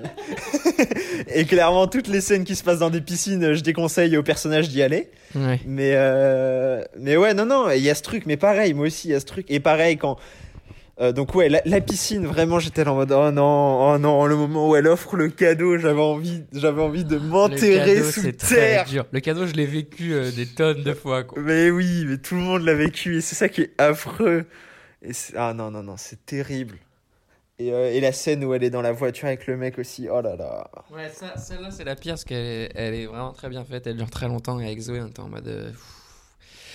[1.35, 4.69] et clairement toutes les scènes qui se passent dans des piscines je déconseille aux personnages
[4.69, 5.11] d'y aller.
[5.35, 5.61] Ouais.
[5.67, 5.97] mais
[6.99, 9.14] mais ouais non non il y a ce truc mais pareil moi aussi il y
[9.14, 9.47] a ce truc.
[9.49, 10.17] Et pareil quand
[11.01, 14.37] euh, donc ouais la, la piscine vraiment j'étais en mode oh non oh non le
[14.37, 18.21] moment où elle offre le cadeau j'avais envie j'avais envie de Le m'enterrer cadeau, sous
[18.23, 19.05] c'est très terre dur.
[19.11, 21.43] Le cadeau, je l'ai vécu euh, des tonnes de fois, quoi.
[21.43, 24.45] mais oui, mais tout le monde l'a vécu et c'est ça qui est affreux.
[25.03, 26.79] Et ah non, non, non, c'est terrible.
[27.59, 30.09] Et, euh, et la scène où elle est dans la voiture avec le mec aussi,
[30.11, 30.71] oh là là.
[30.93, 33.87] Ouais, ça, celle-là, c'est la pire parce qu'elle est, elle est vraiment très bien faite.
[33.87, 35.47] Elle dure très longtemps et avec Zoé, on était en mode.
[35.49, 35.71] euh,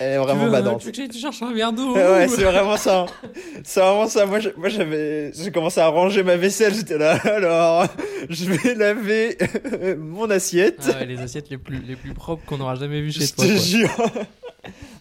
[0.00, 0.92] Elle est vraiment tu veux, badante.
[0.92, 3.06] Tu te chercher un verre d'eau Ouais, c'est vraiment ça.
[3.64, 4.24] C'est vraiment ça.
[4.26, 6.74] Moi, je- moi j'avais, j'ai commencé à ranger ma vaisselle.
[6.74, 7.86] J'étais là, alors,
[8.28, 9.36] je vais laver
[9.98, 10.88] mon assiette.
[10.88, 13.34] Ah ouais, les assiettes les plus, les plus propres qu'on aura jamais vues chez Je
[13.34, 13.44] toi.
[13.44, 13.58] te quoi.
[13.60, 14.10] jure.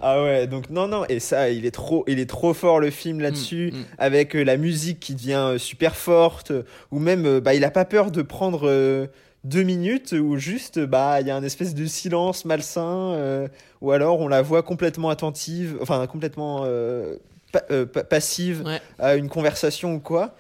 [0.02, 2.90] Ah ouais, donc non, non, et ça, il est trop, il est trop fort le
[2.90, 3.72] film là-dessus.
[3.74, 3.84] Mm, mm.
[3.98, 7.66] avec euh, la musique qui devient euh, super forte, euh, ou même euh, bah, il
[7.66, 9.08] a pas peur de prendre euh,
[9.44, 13.48] deux minutes où juste bah il y a un espèce de silence malsain, euh,
[13.82, 17.16] ou alors on la voit complètement attentive, enfin complètement euh,
[17.52, 18.82] pa- euh, pa- passive Ouais.
[18.98, 20.36] à une conversation ou quoi.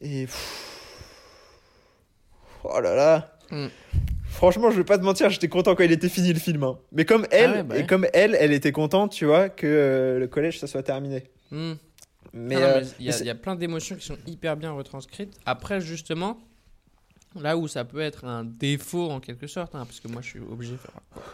[0.00, 0.66] Et pff,
[2.64, 3.36] oh là là.
[3.50, 3.66] Mm.
[4.28, 6.62] Franchement, je vais pas te mentir, j'étais content quand il était fini le film.
[6.62, 6.78] hein.
[6.92, 10.26] Mais comme elle, ouais, bah et comme elle, elle était contente, tu vois, que le
[10.28, 11.24] collège ça soit terminé.
[11.50, 11.72] Mm.
[12.32, 15.34] Mais, Ah y, il y a plein d'émotions qui sont hyper bien retranscrites.
[15.46, 16.38] Après, justement,
[17.36, 20.28] là où ça peut être un défaut en quelque sorte, hein, parce que moi je
[20.28, 20.74] suis obligé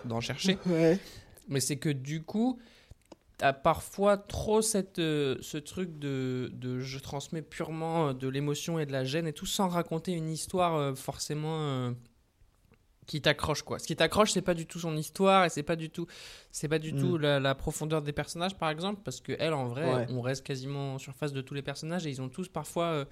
[0.05, 0.99] d'en chercher, Ouais.
[1.49, 2.59] mais c'est que du coup,
[3.39, 8.79] t'as parfois trop cette, euh, ce truc de, de je transmets purement euh, de l'émotion
[8.79, 11.91] et de la gêne et tout sans raconter une histoire euh, forcément euh,
[13.07, 13.79] qui t'accroche quoi.
[13.79, 16.07] Ce qui t'accroche, c'est pas du tout son histoire et c'est pas du tout,
[16.51, 16.99] c'est pas du Mm.
[17.01, 20.07] tout la, la profondeur des personnages par exemple, parce que elle en vrai, Ouais.
[20.11, 23.07] on reste quasiment en surface de tous les personnages et ils ont tous parfois,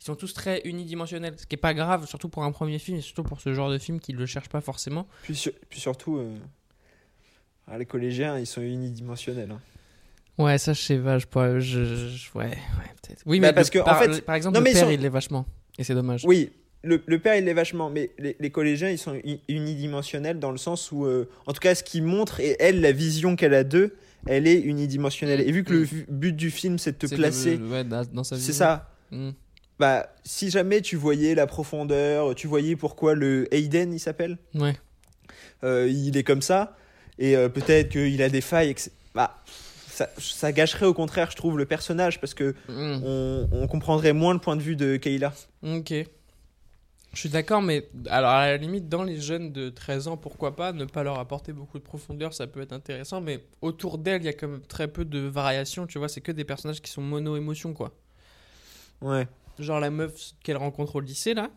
[0.00, 2.98] ils sont tous très unidimensionnels, ce qui est pas grave, surtout pour un premier film
[2.98, 5.06] et surtout pour ce genre de film qui le cherche pas forcément.
[5.22, 6.34] Puis, sur- puis surtout, euh,
[7.66, 9.50] ah, les collégiens, ils sont unidimensionnels.
[9.50, 9.60] hein.
[10.38, 12.54] Ouais, ça je sais pas, je pourrais, je, je- ouais, ouais
[13.02, 13.22] peut-être.
[13.26, 15.00] Oui, Bah, mais parce le- que, en fait- par exemple, non, le père sont- il
[15.00, 15.46] l'est vachement
[15.78, 16.22] et c'est dommage.
[16.24, 16.52] Oui,
[16.84, 20.52] le, le père, il l'est vachement, mais les, les collégiens, ils sont uni- unidimensionnels dans
[20.52, 23.52] le sens où, euh, en tout cas, ce qu'ils montrent, et elle, la vision qu'elle
[23.54, 25.40] a d'eux, elle est unidimensionnelle.
[25.40, 26.04] Et vu que le Mm.
[26.08, 28.92] but du film, c'est de te placer, ouais, dans, sa c'est ça.
[29.10, 29.30] Mm.
[29.78, 34.74] Bah, si jamais tu voyais la profondeur, tu voyais pourquoi le Hayden, il s'appelle, Ouais.
[35.62, 36.76] euh, il est comme ça,
[37.18, 38.74] et euh, peut-être qu'il a des failles.
[39.14, 39.38] Bah,
[39.88, 43.02] ça, ça gâcherait au contraire, je trouve, le personnage, parce que Mm.
[43.04, 45.32] on, on comprendrait moins le point de vue de Kayla.
[45.62, 45.92] Ok.
[47.14, 50.54] Je suis d'accord, mais alors à la limite, dans les jeunes de 13 ans, pourquoi
[50.56, 54.22] pas ne pas leur apporter beaucoup de profondeur, ça peut être intéressant, mais autour d'elle,
[54.22, 56.82] il y a quand même très peu de variations, tu vois, c'est que des personnages
[56.82, 57.92] qui sont mono-émotion, quoi.
[59.00, 59.26] Ouais.
[59.58, 61.50] Genre la meuf qu'elle rencontre au lycée, là,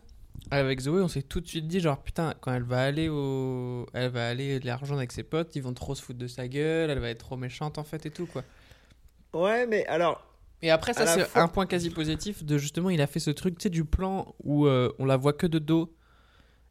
[0.50, 3.86] avec Zoé, on s'est tout de suite dit, genre, putain, quand elle va aller au.
[3.94, 6.48] Elle va aller les rejoindre avec ses potes, ils vont trop se foutre de sa
[6.48, 8.42] gueule, elle va être trop méchante, en fait, et tout, quoi.
[9.34, 10.26] Ouais, mais alors,
[10.62, 13.30] Et après, ça, c'est fois- un point quasi positif de justement, il a fait ce
[13.30, 15.94] truc, tu sais, du plan où euh, on la voit que de dos.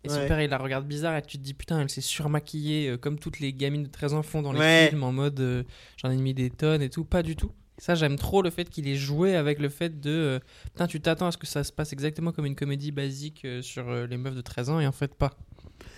[0.04, 0.28] Et son Ouais.
[0.28, 3.20] père, il la regarde bizarre et tu te dis, putain, elle s'est surmaquillée euh, comme
[3.20, 4.88] toutes les gamines de 13 ans font dans les Ouais.
[4.90, 5.64] films en mode euh,
[5.98, 7.06] j'en ai mis des tonnes et tout.
[7.06, 7.52] Pas du tout.
[7.82, 11.02] Ça, j'aime trop le fait qu'il ait joué avec le fait de euh, putain, tu
[11.02, 14.06] t'attends à ce que ça se passe exactement comme une comédie basique euh, sur euh,
[14.06, 15.32] les meufs de 13 ans et en fait, pas.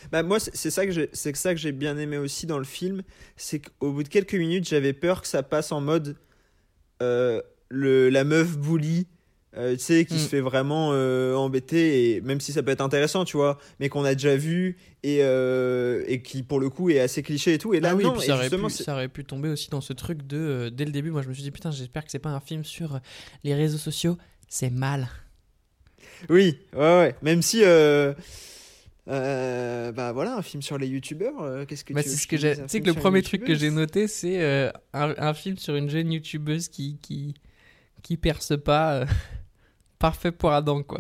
[0.09, 3.01] Bah moi c'est ça que j'ai ça que j'ai bien aimé aussi dans le film,
[3.35, 6.15] c'est qu'au bout de quelques minutes j'avais peur que ça passe en mode
[7.01, 9.07] le la meuf bully,
[9.57, 10.17] euh, tu sais qui Mm.
[10.19, 13.87] se fait vraiment euh, embêter et même si ça peut être intéressant tu vois, mais
[13.89, 17.57] qu'on a déjà vu et euh, et qui pour le coup est assez cliché et
[17.57, 19.23] tout et là ah oui, non et puis ça, aurait pu, c'est- ça aurait pu
[19.25, 21.11] tomber aussi dans ce truc de dès le début.
[21.11, 22.99] Moi, je me suis dit, putain, j'espère que c'est pas un film sur
[23.43, 24.17] les réseaux sociaux.
[24.49, 25.07] C'est mal.
[26.29, 27.61] oui ouais ouais même si
[29.05, 31.65] bah voilà, un film sur les youtubeurs.
[31.67, 32.55] Qu'est-ce que Bah, tu c'est ce que j'ai.
[32.55, 35.89] Tu sais que le premier truc que j'ai noté, c'est un, un film sur une
[35.89, 37.33] jeune youtubeuse qui qui
[38.01, 39.05] qui perce pas.
[40.03, 40.99] Parfait pour Adam, quoi.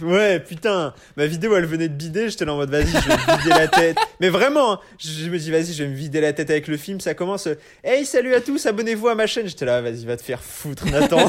[0.00, 3.16] Ouais, putain, ma vidéo elle venait de bider, j'étais là en mode vas-y, je vais
[3.16, 3.96] me vider la tête.
[4.20, 7.00] Mais vraiment, je me dis vas-y, je vais me vider la tête avec le film,
[7.00, 7.48] ça commence.
[7.48, 9.48] euh, Hey, salut à tous, abonnez-vous à ma chaîne.
[9.48, 11.28] J'étais là, vas-y, va te faire foutre, Nathan.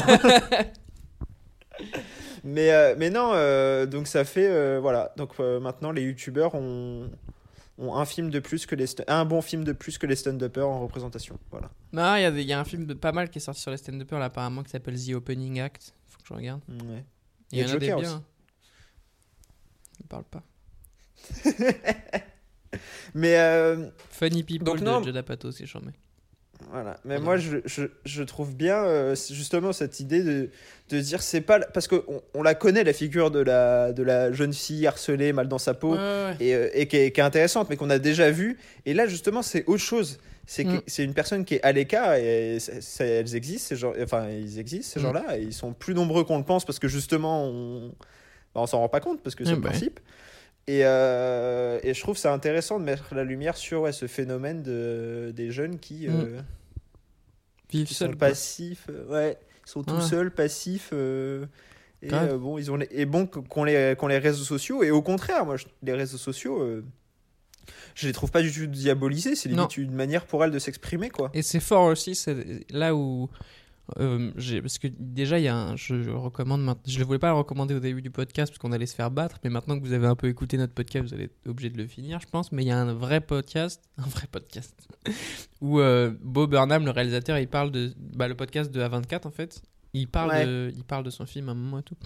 [2.44, 4.48] mais, euh, mais non, euh, donc ça fait.
[4.48, 7.10] euh, voilà, donc maintenant les youtubeurs ont,
[7.78, 8.86] ont un film de plus que les.
[9.08, 11.36] Un bon film de plus que les stand-uppers en représentation.
[11.50, 11.70] Voilà.
[11.92, 13.76] Non, il y, a y un film de pas mal qui est sorti sur les
[13.76, 15.94] stand-uppers là, apparemment qui s'appelle The Opening Act.
[16.28, 16.60] Je regarde.
[16.68, 17.04] Ouais.
[17.52, 18.10] Il y, en a des Joker bien.
[18.16, 18.22] aussi.
[20.00, 20.42] Il parle pas.
[23.14, 23.38] Mais.
[23.38, 25.02] euh, Funny People Donc de non.
[25.02, 25.92] Judd Apatow, c'est charmé.
[26.72, 30.50] Voilà, mais moi je, je, je trouve bien euh, justement cette idée de,
[30.88, 32.02] de dire c'est pas parce qu'on
[32.34, 35.72] on la connaît la figure de la, de la jeune fille harcelée mal dans sa
[35.74, 35.98] peau et,
[36.56, 39.40] euh, et qui, est, qui est intéressante mais qu'on a déjà vu et là justement
[39.42, 40.18] c'est autre chose
[40.50, 40.80] c'est Mm.
[40.86, 42.56] c'est une personne qui est à l'écart et
[43.00, 45.02] elles existent ces gens enfin ils existent ces Mm.
[45.02, 47.88] gens-là et ils sont plus nombreux qu'on le pense parce que justement on
[48.54, 49.68] bah, on s'en rend pas compte parce que c'est Eh le ben.
[49.68, 50.00] principe
[50.66, 54.62] et, euh, et je trouve ça intéressant de mettre la lumière sur ouais, ce phénomène
[54.62, 56.12] de, des jeunes qui, Mm.
[56.14, 56.40] euh,
[57.68, 60.00] qui sont passifs, euh, ouais, ils sont tout Ouais.
[60.00, 60.90] seuls, passifs.
[60.94, 61.44] euh,
[62.00, 64.82] et bon, ils ont les, et bon qu- qu'on les, qu'on les réseaux sociaux.
[64.82, 66.62] Et au contraire, moi, je- les réseaux sociaux,
[67.94, 69.34] je les trouve pas du tout diabolisés.
[69.36, 71.30] C'est limite une manière pour elles de s'exprimer, quoi.
[71.34, 73.28] Et c'est fort aussi, c'est là où.
[73.98, 76.60] euh, j'ai- parce que déjà, il y a un, je, je recommande.
[76.62, 78.94] maintenant- Je ne voulais pas le recommander au début du podcast parce qu'on allait se
[78.94, 81.46] faire battre, mais maintenant que vous avez un peu écouté notre podcast, vous allez être
[81.48, 82.52] obligé de le finir, je pense.
[82.52, 84.74] Mais il y a un vrai podcast, un vrai podcast,
[85.62, 87.94] où euh, Bob Burnham, le réalisateur, il parle de.
[88.14, 89.62] Bah, le podcast de A24 en fait.
[89.94, 90.44] Il parle, Ouais.
[90.46, 91.96] de, il parle de son film à un moment et tout.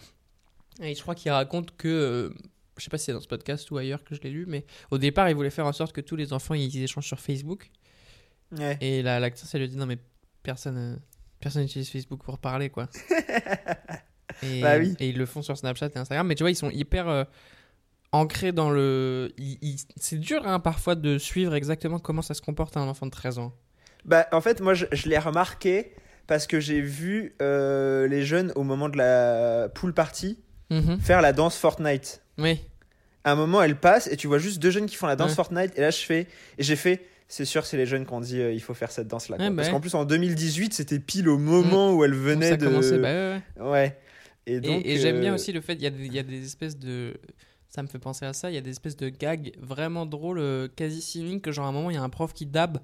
[0.81, 1.89] Et je crois qu'il raconte que.
[1.89, 2.31] euh,
[2.79, 4.65] je sais pas si c'est dans ce podcast ou ailleurs que je l'ai lu, mais
[4.91, 7.71] au départ, il voulait faire en sorte que tous les enfants ils échangent sur Facebook.
[8.59, 8.77] Ouais.
[8.81, 9.99] Et la- l'actrice, elle lui dit non, mais
[10.43, 10.97] personne euh,
[11.41, 12.89] personne n'utilise Facebook pour parler, quoi.
[14.43, 14.95] et, Bah oui.
[15.01, 17.25] et ils le font sur Snapchat et Instagram, mais tu vois, ils sont hyper euh,
[18.13, 19.33] ancrés dans le.
[19.39, 23.07] ils- ils- C'est dur, hein, parfois, de suivre exactement comment ça se comporte un enfant
[23.07, 23.53] de 13 ans.
[24.05, 25.95] Bah, en fait, moi, je, je l'ai remarqué
[26.27, 30.39] parce que j'ai vu euh, les jeunes au moment de la pool party
[30.71, 30.99] Mhm.
[31.01, 32.22] faire la danse Fortnite.
[32.39, 32.61] Oui.
[33.25, 35.31] À un moment, elle passe et tu vois juste deux jeunes qui font la danse
[35.31, 35.37] Ouais.
[35.37, 35.73] Fortnite.
[35.77, 36.27] Et là, je fais.
[36.59, 37.07] Et j'ai fait.
[37.29, 39.37] C'est sûr, c'est les jeunes qui ont dit euh, il faut faire cette danse-là.
[39.39, 39.73] Ouais, bah Parce ouais.
[39.75, 42.67] qu'en plus, en 2018, c'était pile au moment où elle venait ça de.
[42.67, 43.71] commençait, bah ouais, ouais.
[43.71, 43.99] Ouais.
[44.47, 44.83] Et Et, donc.
[44.85, 46.45] et j'aime bien euh, aussi le fait, il y, a des- il y a des
[46.45, 47.15] espèces de.
[47.71, 50.41] Ça me fait penser à ça, il y a des espèces de gags vraiment drôles,
[50.41, 52.79] euh, quasi cyniques, que genre à un moment, il y a un prof qui dab.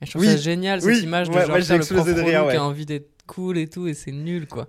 [0.00, 0.28] Et je trouve Oui.
[0.28, 1.00] ça génial, cette Oui.
[1.02, 2.56] image de Ouais, genre putain, le prof de rire, relou qui ouais.
[2.56, 4.68] a envie d'être cool et tout, et c'est nul, quoi.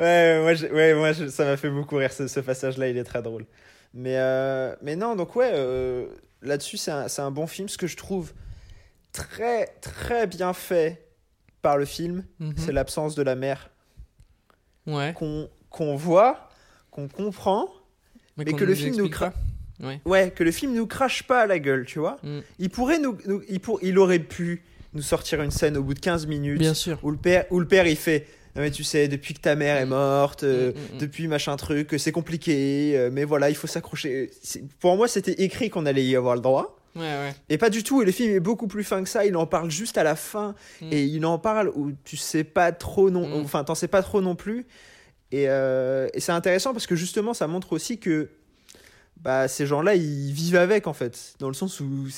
[0.00, 2.96] Ouais, moi, j'ai- ouais, moi je- ça m'a fait beaucoup rire ce, ce passage-là, il
[2.96, 3.44] est très drôle.
[3.94, 6.06] Mais, euh, mais non, donc ouais, euh,
[6.42, 7.68] là-dessus, c'est un, un bon film.
[7.68, 8.32] Ce que je trouve
[9.12, 11.06] très, très bien fait
[11.62, 12.54] par le film, Mhm.
[12.56, 13.70] c'est l'absence de la mère
[14.86, 15.14] Ouais.
[15.70, 16.48] qu'on voit,
[16.90, 17.68] qu'on comprend.
[18.36, 19.32] Mais que le film nous explique cra-
[19.80, 19.86] pas.
[19.86, 20.00] Ouais.
[20.06, 22.16] Ouais, que le film nous crache pas à la gueule, tu vois.
[22.22, 22.38] Mm.
[22.58, 24.62] Il pourrait nous, nous- il, pour, il aurait pu
[24.94, 26.98] nous sortir une scène au bout de 15 minutes Bien sûr.
[27.02, 29.54] où le père, où le père il fait Non, mais tu sais, depuis que ta
[29.54, 29.90] mère est Mm.
[29.90, 34.30] morte, euh, Mm, mm, depuis machin truc, c'est compliqué, euh, mais voilà, il faut s'accrocher.
[34.80, 36.76] Pour moi, c'était écrit qu'on allait y avoir le droit.
[36.96, 37.32] Ouais, ouais.
[37.48, 39.46] Et pas du tout, et le film est beaucoup plus fin que ça, il en
[39.46, 40.56] parle juste à la fin,
[40.90, 44.20] et il en parle où tu sais pas trop non, enfin t'en sais pas trop
[44.20, 44.66] non plus,
[45.30, 48.30] et, euh, et c'est intéressant parce que justement ça montre aussi que
[49.20, 52.08] bah, ces gens-là ils vivent avec en fait, dans le sens où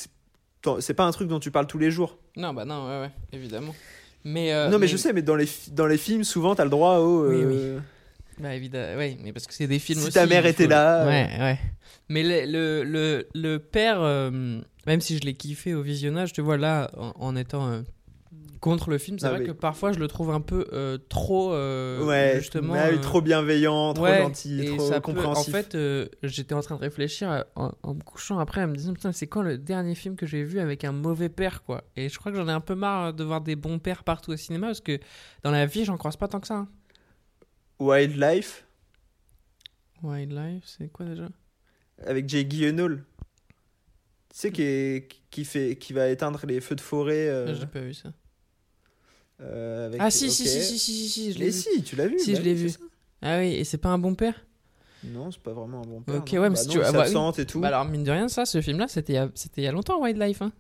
[0.81, 2.17] c'est pas un truc dont tu parles tous les jours.
[2.37, 3.75] Non, bah non, ouais, ouais, évidemment.
[4.25, 6.71] Mais, euh, non mais, je sais, mais dans les, dans les films souvent t'as le
[6.71, 7.29] droit au...
[7.29, 7.79] Oui, euh,
[8.39, 10.15] Bah évidemment, ouais, mais parce que c'est des films Si aussi.
[10.15, 11.07] ta mère était faut- là, euh.
[11.09, 11.59] Ouais, ouais.
[12.09, 14.31] Mais le, le, le, le père, euh,
[14.87, 17.83] même si je l'ai kiffé au visionnage, tu vois, là, en, en étant
[18.63, 21.53] contre le film, c'est Ah vrai que parfois je le trouve un peu euh, trop.
[21.53, 22.73] euh, ouais, justement.
[22.73, 25.53] ouais, euh, trop bienveillant, trop ouais, gentil, et trop ça peut- compréhensif.
[25.55, 25.77] en fait,
[26.23, 29.13] j'étais en train de réfléchir à- en, en me couchant après, en me disant, putain,
[29.13, 31.85] c'est quand le dernier film que j'ai vu avec un mauvais père, quoi?
[31.97, 34.31] Et je crois que j'en ai un peu marre de voir des bons pères partout
[34.31, 34.99] au cinéma, parce que
[35.43, 36.55] dans la vie, j'en croise pas tant que ça.
[36.55, 36.69] hein.
[37.81, 38.65] Wildlife,
[40.03, 41.29] Wildlife, c'est quoi déjà?
[42.05, 43.05] Avec Jay Gyllenhaal.
[44.31, 47.29] Tu sais, qui, est- qui, fait, qui va éteindre les feux de forêt.
[47.29, 48.13] euh, J'ai pas vu ça.
[49.43, 50.49] Euh, avec- Ah si, si, ok.
[50.49, 51.53] si, si, si, si, si, je l'ai vu.
[51.53, 52.69] si, tu l'as vu Si, bah je l'ai oui, vu.
[52.71, 52.79] ça.
[53.23, 54.35] Ah oui, et c'est pas un bon père?
[55.05, 56.17] Non, c'est pas vraiment un bon père.
[56.17, 56.41] Ok, non.
[56.43, 57.07] ouais, mais Bah si non, tu- ah bah
[57.39, 57.61] et tout.
[57.61, 59.69] Bah alors, mine de rien, ça, ce film-là, c'était il y a- c'était il y
[59.69, 60.43] a longtemps, Wildlife.
[60.43, 60.53] Hein.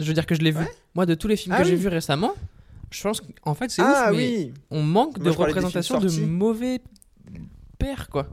[0.00, 0.58] Je veux dire que je l'ai vu.
[0.58, 0.70] Ouais.
[0.94, 2.34] Moi, de tous les films Ah que j'ai vus récemment,
[2.90, 6.10] je pense qu'en fait, c'est ah ouf, mais oui, on manque Moi, de représentation de
[6.26, 6.80] mauvais
[7.78, 8.26] pères, quoi.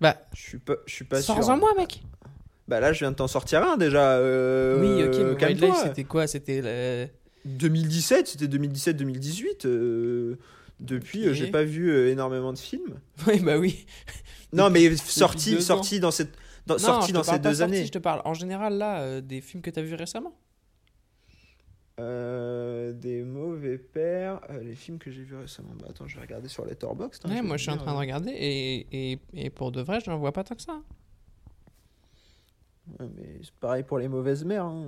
[0.00, 1.34] Bah, je suis pas, je suis pas sûr.
[1.34, 2.02] sors-en moi, mec
[2.68, 4.12] Bah là, je viens de t'en sortir un déjà.
[4.18, 5.46] euh, oui, ok, mais.
[5.46, 6.26] Wildlife, c'était quoi?
[6.26, 6.60] C'était.
[6.62, 7.08] le-
[7.44, 9.66] 2017, c'était 2017-2018.
[9.66, 10.36] euh,
[10.80, 11.34] depuis, euh, Ok.
[11.36, 12.98] j'ai pas vu euh, énormément de films.
[13.26, 13.86] Oui, bah oui.
[14.52, 16.32] Non, mais sorti, sorti dans cette,
[16.66, 17.86] dans, Non, sorti dans ces deux sorti, années.
[17.86, 20.36] Je te parle en général là euh, des films que t'as vus récemment.
[22.00, 25.74] Euh, des mauvais pères, euh, les films que j'ai vus récemment.
[25.80, 27.22] Bah attends, je vais regarder sur Letterboxd.
[27.24, 28.00] hein, Ouais, moi je suis en train de euh.
[28.00, 30.82] regarder et, et, et pour de vrai, je n'en vois pas tant que ça.
[32.98, 34.64] Ouais, mais c'est pareil pour les mauvaises mères.
[34.64, 34.86] hein.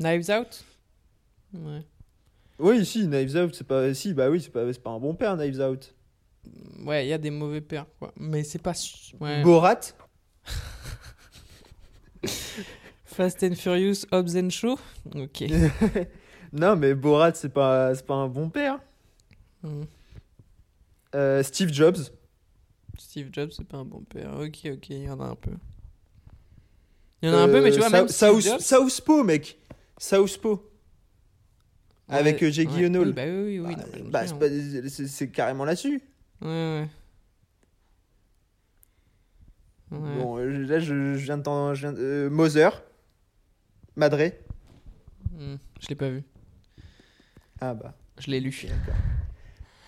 [0.00, 0.64] Knives Out
[1.54, 1.82] Ouais.
[2.58, 3.92] Oui, si, Knives Out, c'est pas.
[3.94, 5.94] Si, bah oui, c'est pas, pas un bon père, Knives Out.
[6.84, 8.12] Ouais, il y a des mauvais pères, quoi.
[8.16, 8.74] Mais c'est pas.
[9.20, 9.42] Ouais.
[9.42, 9.80] Borat
[13.04, 14.78] Fast and Furious, Hobbs and Shaw
[15.14, 15.44] Ok.
[16.52, 18.78] Non, mais Borat, c'est pas, pas un bon père.
[19.62, 19.82] Hmm.
[21.16, 21.96] Euh, Steve Jobs.
[22.96, 24.32] Steve Jobs, c'est pas un bon père.
[24.38, 25.50] Ok, ok, il y en a un peu.
[27.22, 28.60] Il y en a un peu, mais tu vois, Euh, même South- South-.
[28.60, 29.58] Southpaw, mec.
[29.98, 30.62] Southpaw.
[32.08, 32.52] Avec Ouais, euh, ouais.
[32.52, 33.06] Gyllenhaal.
[33.08, 33.74] Oui, bah oui, oui, oui.
[34.10, 34.46] Bah, bah,
[34.88, 36.02] c'est carrément là-dessus.
[36.42, 36.88] Ouais, ouais.
[39.90, 40.16] Ouais.
[40.18, 41.72] Bon, euh, là, je, je viens de t'en.
[41.74, 42.68] euh, Moser.
[43.96, 44.18] Madre.
[45.32, 46.22] Hmm, Je l'ai pas vu.
[47.60, 47.94] Ah bah.
[48.18, 48.66] Je l'ai lu.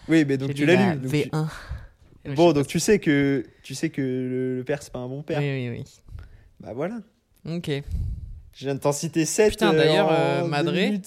[0.08, 1.00] Oui, mais donc J'ai tu l'as la lu.
[1.00, 1.46] donc tu- V1.
[2.24, 5.08] Et Bon, donc tu sais que tu sais que le, le père c'est pas un
[5.08, 5.38] bon père.
[5.40, 5.84] Oui, oui,
[6.60, 6.98] Bah voilà.
[7.44, 7.56] oui.
[7.56, 7.70] Ok.
[8.52, 11.00] Je viens de t'en citer 7 Putain, d'ailleurs, euh, Madré,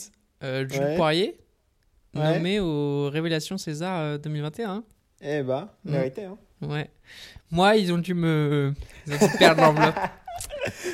[0.44, 0.96] Euh, Jules Ouais.
[0.96, 1.40] Poirier,
[2.16, 2.34] Ouais.
[2.36, 4.84] nommé aux Révélations César euh, 2021.
[5.22, 5.92] Eh bah, Mm.
[5.92, 6.24] vérité.
[6.26, 6.38] Hein.
[6.62, 6.90] Ouais.
[7.52, 8.74] Moi, ils ont dû me.
[9.08, 9.96] Ils ont dû perdre l'enveloppe.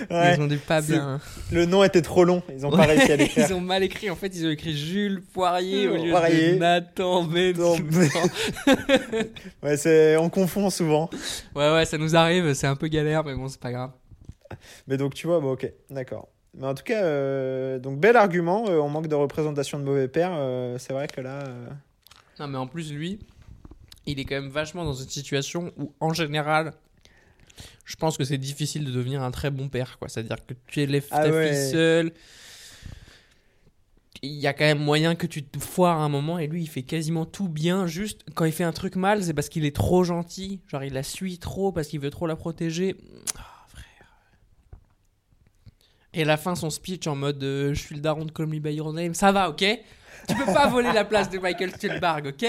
[0.10, 0.36] Ouais.
[0.36, 1.19] Ils ont dû pas bien.
[1.51, 2.41] Le nom était trop long.
[2.51, 3.45] Ils ont pas réussi à l'écrire.
[3.49, 4.10] Ils ont mal écrit.
[4.10, 6.53] En fait, ils ont écrit Jules Poirier au lieu Poirier.
[6.53, 7.27] de Nathan.
[9.63, 11.10] Ouais, c'est on confond souvent.
[11.55, 12.53] Ouais, ouais, ça nous arrive.
[12.53, 13.91] C'est un peu galère, mais bon, c'est pas grave.
[14.88, 16.27] Mais donc tu vois, bon, ok, d'accord.
[16.57, 18.65] Mais en tout cas, euh, donc bel argument.
[18.69, 20.31] euh, on manque de représentation de mauvais père.
[20.33, 21.43] euh, c'est vrai que là.
[22.39, 23.19] Non, mais en plus, lui,
[24.05, 26.73] il est quand même vachement dans une situation où, en général,
[27.85, 29.97] je pense que c'est difficile de devenir un très bon père.
[29.99, 30.07] quoi.
[30.09, 31.53] C'est-à-dire que tu élèves Ah ta ouais.
[31.53, 32.11] fille seule.
[34.21, 36.63] Il y a quand même moyen que tu te foires à un moment et lui
[36.63, 37.85] il fait quasiment tout bien.
[37.85, 40.61] Juste quand il fait un truc mal, c'est parce qu'il est trop gentil.
[40.67, 42.95] Genre il la suit trop parce qu'il veut trop la protéger.
[46.17, 48.60] Et la fin, son speech en mode euh, Je suis le daron de Call Me
[48.60, 49.65] By Your Name, ça va, ok?
[50.28, 52.45] Tu peux pas voler la place de Michael Stuhlbarg, ok?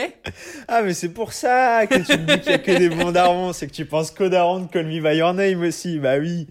[0.69, 3.11] Ah, mais c'est pour ça que tu me dis qu'il y a que des bons
[3.11, 3.53] darons.
[3.53, 5.99] C'est que tu penses qu'au daron de Call Me By Your Name aussi.
[5.99, 6.47] Bah oui.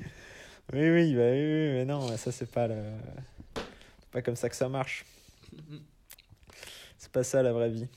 [0.73, 2.75] Oui, oui, bah oui, mais non, ça c'est pas le.
[4.12, 5.06] Pas comme ça que ça marche.
[6.97, 7.88] C'est pas ça la vraie vie.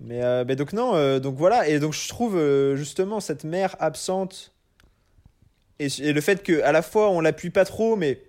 [0.00, 2.38] Mais, euh, mais donc non, euh, donc voilà, et donc je trouve
[2.76, 4.52] justement cette mère absente
[5.80, 8.20] et, et le fait que à la fois on l'appuie pas trop, mais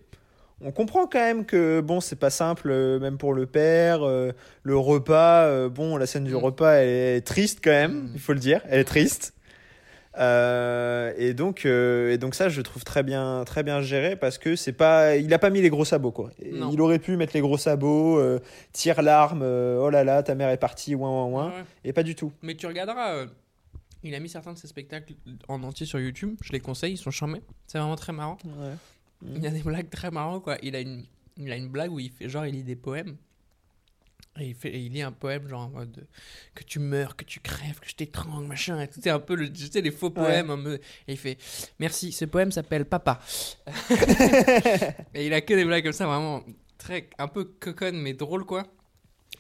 [0.63, 4.31] on comprend quand même que bon c'est pas simple, euh, même pour le père, euh,
[4.63, 6.37] le repas, euh, bon la scène du Mm.
[6.37, 8.11] repas elle est triste quand même, Mm.
[8.13, 9.33] il faut le dire, elle est triste.
[11.17, 14.73] Et donc et donc ça je trouve très bien très bien géré parce que c'est
[14.73, 16.29] pas il a pas mis les gros sabots quoi.
[16.51, 16.69] Non.
[16.71, 18.21] Il aurait pu mettre les gros sabots,
[18.73, 22.03] tire l'arme, oh là là ta mère est partie, ouin ouin ouin, Ouais, et pas
[22.03, 22.31] du tout.
[22.41, 23.25] Mais tu regarderas,
[24.03, 25.13] il a mis certains de ses spectacles
[25.47, 26.37] en entier sur YouTube.
[26.43, 27.41] Je les conseille, ils sont charmés.
[27.67, 28.37] C'est vraiment très marrant.
[29.23, 30.57] Il y a des blagues très marrantes, quoi.
[30.63, 31.05] Il a une,
[31.37, 33.17] il a une blague où il fait genre, il lit des poèmes.
[34.39, 36.07] Et il, fait, et il lit un poème genre en mode
[36.55, 38.79] que tu meurs, que tu crèves, que je t'étrangle, machin.
[38.79, 40.49] Et tout est un peu, le, tu sais, les faux poèmes.
[41.07, 41.37] et il fait
[41.79, 43.19] Merci, ce poème s'appelle Papa.
[45.13, 46.43] et il a que des blagues comme ça, vraiment
[46.77, 48.63] très, un peu coconne, mais drôle, quoi.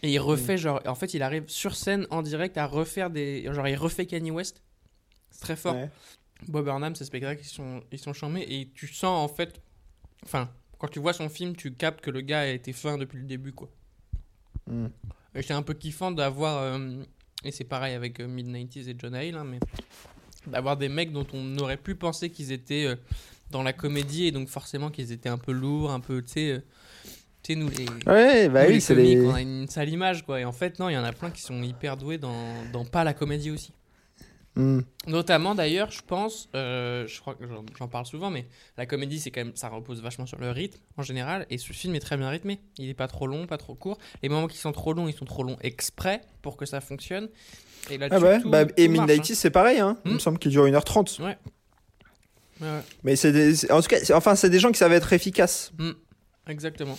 [0.03, 3.43] Et il refait, genre, en fait, il arrive sur scène en direct à refaire des.
[3.53, 4.63] Genre, il refait Kanye West.
[5.29, 5.75] C'est très fort.
[5.75, 5.89] Ouais.
[6.47, 9.61] Bob Burnham, ses spectacles, ils sont, ils sont charmés et tu sens en fait.
[10.25, 13.19] Enfin, quand tu vois son film, tu captes que le gars a été fin depuis
[13.19, 13.69] le début, quoi.
[14.67, 14.87] Mm.
[15.35, 16.57] Et c'est un peu kiffant d'avoir.
[16.57, 17.03] euh,
[17.43, 19.59] et c'est pareil avec euh, Mid-90s et John Hale, hein, mais.
[20.47, 22.95] D'avoir des mecs dont on aurait pu penser qu'ils étaient euh,
[23.51, 26.23] dans la comédie et donc forcément qu'ils étaient un peu lourds, un peu.
[26.23, 26.63] Tu sais.
[27.43, 27.85] Tu sais, nous les.
[28.11, 29.25] Ouais, bah nous, oui, les c'est comiques, les.
[29.25, 30.39] on a une sale image, quoi.
[30.39, 32.35] Et en fait, non, il y en a plein qui sont hyper doués dans,
[32.71, 33.73] dans pas la comédie aussi.
[34.55, 34.79] Mm.
[35.07, 37.45] Notamment d'ailleurs, je pense, euh, je crois que
[37.79, 38.45] j'en- parle souvent, mais
[38.77, 41.71] la comédie, c'est quand même, ça repose vachement sur le rythme en général, et ce
[41.71, 42.59] film est très bien rythmé.
[42.77, 43.97] Il est pas trop long, pas trop court.
[44.21, 47.29] Les moments qui sont trop longs, ils sont trop longs exprès pour que ça fonctionne.
[47.89, 49.97] Et là, Ah ouais, tout, bah, et tout marche, Midnight c'est pareil, hein.
[50.03, 51.21] Il me semble qu'il dure 1h30.
[51.21, 51.23] hein.
[51.23, 51.37] Ouais,
[52.67, 55.71] ouais, Mais c'est en tout cas, enfin, c'est des gens qui savent être efficaces.
[56.47, 56.97] exactement.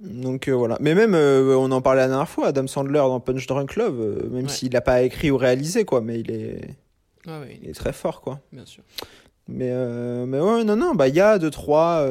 [0.00, 0.76] Donc euh, voilà.
[0.80, 4.00] Mais même, euh, on en parlait la dernière fois, Adam Sandler dans Punch Drunk Love,
[4.00, 4.48] euh, même Ouais.
[4.48, 6.76] s'il n'a pas écrit ou réalisé, quoi, mais il est,
[7.26, 8.40] Ouais, ouais, il est très fort, quoi.
[8.52, 8.82] bien sûr.
[9.48, 9.70] Mais,
[10.26, 12.06] mais ouais, non, non, bah il y a deux, trois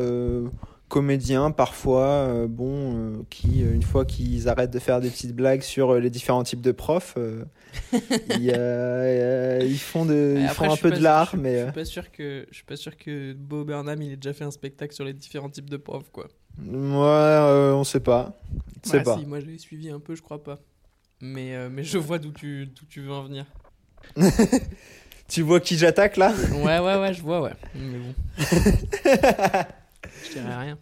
[0.89, 6.10] comédiens parfois, bon, qui, une fois qu'ils arrêtent de faire des petites blagues sur les
[6.10, 7.15] différents types de profs,
[8.30, 11.60] ils, ils font, de, ils après, font un peu de l'art, je- mais.
[11.60, 14.34] Je suis pas sûr que je suis pas sûr que Bo Burnham il ait déjà
[14.34, 16.28] fait un spectacle sur les différents types de profs quoi.
[16.65, 18.38] Ouais, euh, on sait pas.
[18.84, 19.17] Sait Ouais, pas.
[19.17, 20.60] si, moi j'ai suivi un peu, je crois pas.
[21.22, 23.45] Mais euh, mais je vois d'où tu d'où tu veux en venir.
[25.28, 26.34] Tu vois qui j'attaque là?
[26.54, 27.52] Ouais ouais ouais, je vois ouais.
[27.76, 28.15] Mais bon.
[30.26, 30.78] je dirais rien.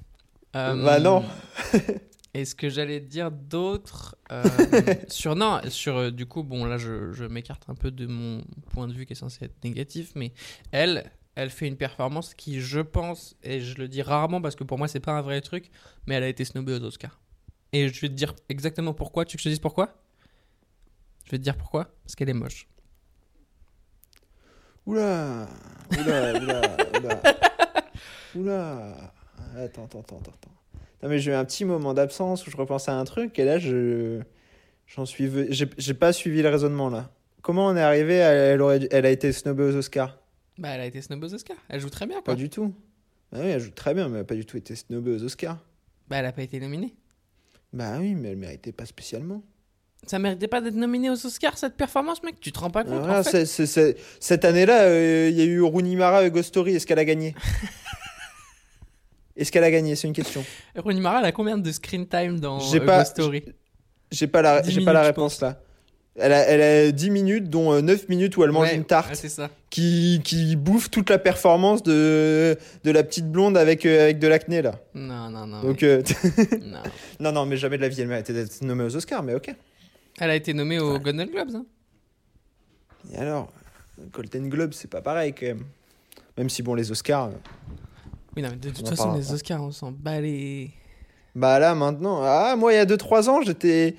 [0.56, 1.24] Euh, Bah non.
[2.34, 4.16] Et ce que j'allais te dire d'autre
[5.10, 8.88] sur non sur du coup bon là je, je m'écarte un peu de mon point
[8.88, 10.32] de vue qui est censé être négatif mais
[10.72, 14.64] elle elle fait une performance qui je pense et je le dis rarement parce que
[14.64, 15.70] pour moi c'est pas un vrai truc
[16.08, 17.20] mais elle a été snobée aux Oscars
[17.74, 19.94] et je vais te dire exactement pourquoi tu veux que je te dise pourquoi?
[21.26, 21.92] Je vais te dire pourquoi?
[22.04, 22.68] Parce qu'elle est moche
[24.88, 25.48] Oula,
[26.00, 27.22] oula, oula, oula.
[28.36, 28.96] Oula.
[29.58, 30.52] Attends, attends, attends, attends.
[31.04, 33.46] Non, mais j'ai eu un petit moment d'absence où je repensais à un truc et
[33.46, 34.22] là, je.
[34.88, 35.30] J'en suis.
[35.52, 37.12] J'ai pas suivi le raisonnement là.
[37.42, 40.18] Comment on est arrivé à- elle, aurait elle a été snobée aux Oscars?
[40.58, 42.74] Bah elle a été snobée aux Oscars elle joue très bien Pas quoi du tout.
[43.32, 45.24] Bah oui, elle joue très bien, mais elle a pas du tout été snobée aux
[45.24, 45.58] Oscars.
[46.08, 46.96] bah elle a pas été nominée
[47.74, 49.44] Bah oui, mais elle méritait pas spécialement.
[50.06, 52.40] ça méritait pas d'être nominée aux Oscars cette performance mec?
[52.40, 53.30] Tu te rends pas compte en fait?
[53.30, 56.76] c'est- c'est- c'est- cette année-là, euh, il y a eu Rooney Mara et Ghost Story.
[56.76, 57.36] Est-ce qu'elle a gagné?
[59.36, 59.96] Est-ce qu'elle a gagné?
[59.96, 60.44] C'est une question.
[60.76, 63.44] Rooney Mara elle a combien de screen time dans euh, pas- Ghost Story?
[64.12, 65.60] J'ai pas la, 10 j'ai pas la réponse là.
[66.20, 68.86] Elle a, elle a 10 minutes, dont euh, 9 minutes où elle mange Ouais, une
[68.86, 69.50] tarte ouais, c'est ça.
[69.70, 74.28] qui, qui bouffe toute la performance de, de la petite blonde avec, euh, avec de
[74.28, 74.80] l'acné là.
[74.96, 75.62] Non, non, non.
[75.62, 76.02] Donc, euh,
[76.64, 76.80] non.
[77.20, 79.54] non, non, mais jamais de la vie elle méritait d'être nommée aux Oscars, mais ok.
[80.20, 81.56] Elle a été nommée aux Golden Globes.
[81.56, 81.66] Hein.
[83.14, 83.52] Et alors,
[84.12, 85.64] Golden Globe, c'est pas pareil quand même.
[86.38, 87.26] Même si, bon, les Oscars.
[87.28, 87.32] euh,
[88.36, 89.32] Oui, non, mais de toute façon, les.
[89.32, 90.72] Oscars, on s'en bat les.
[91.36, 92.22] Bah là, maintenant.
[92.24, 93.96] Ah, moi, il y a 2-3 ans, j'étais.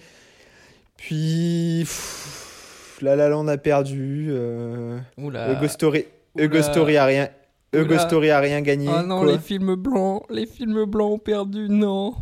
[0.99, 1.81] Puis.
[1.81, 4.27] pff, La La Land a perdu.
[4.29, 4.99] Euh...
[5.17, 5.53] Oula.
[5.55, 6.05] Hugo Story.
[6.37, 7.29] Hugo Story a rien.
[7.75, 7.99] Oula.
[8.01, 8.89] Story a rien gagné.
[8.91, 9.33] Oh non, quoi.
[9.33, 10.25] les films blancs.
[10.29, 12.15] Les films blancs ont perdu, non.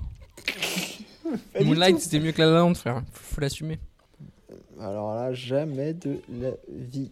[1.61, 3.03] Moonlight, c'était mieux que La La Land, frère.
[3.13, 3.81] Faut, faut l'assumer.
[4.81, 7.11] Alors là, jamais de la vie.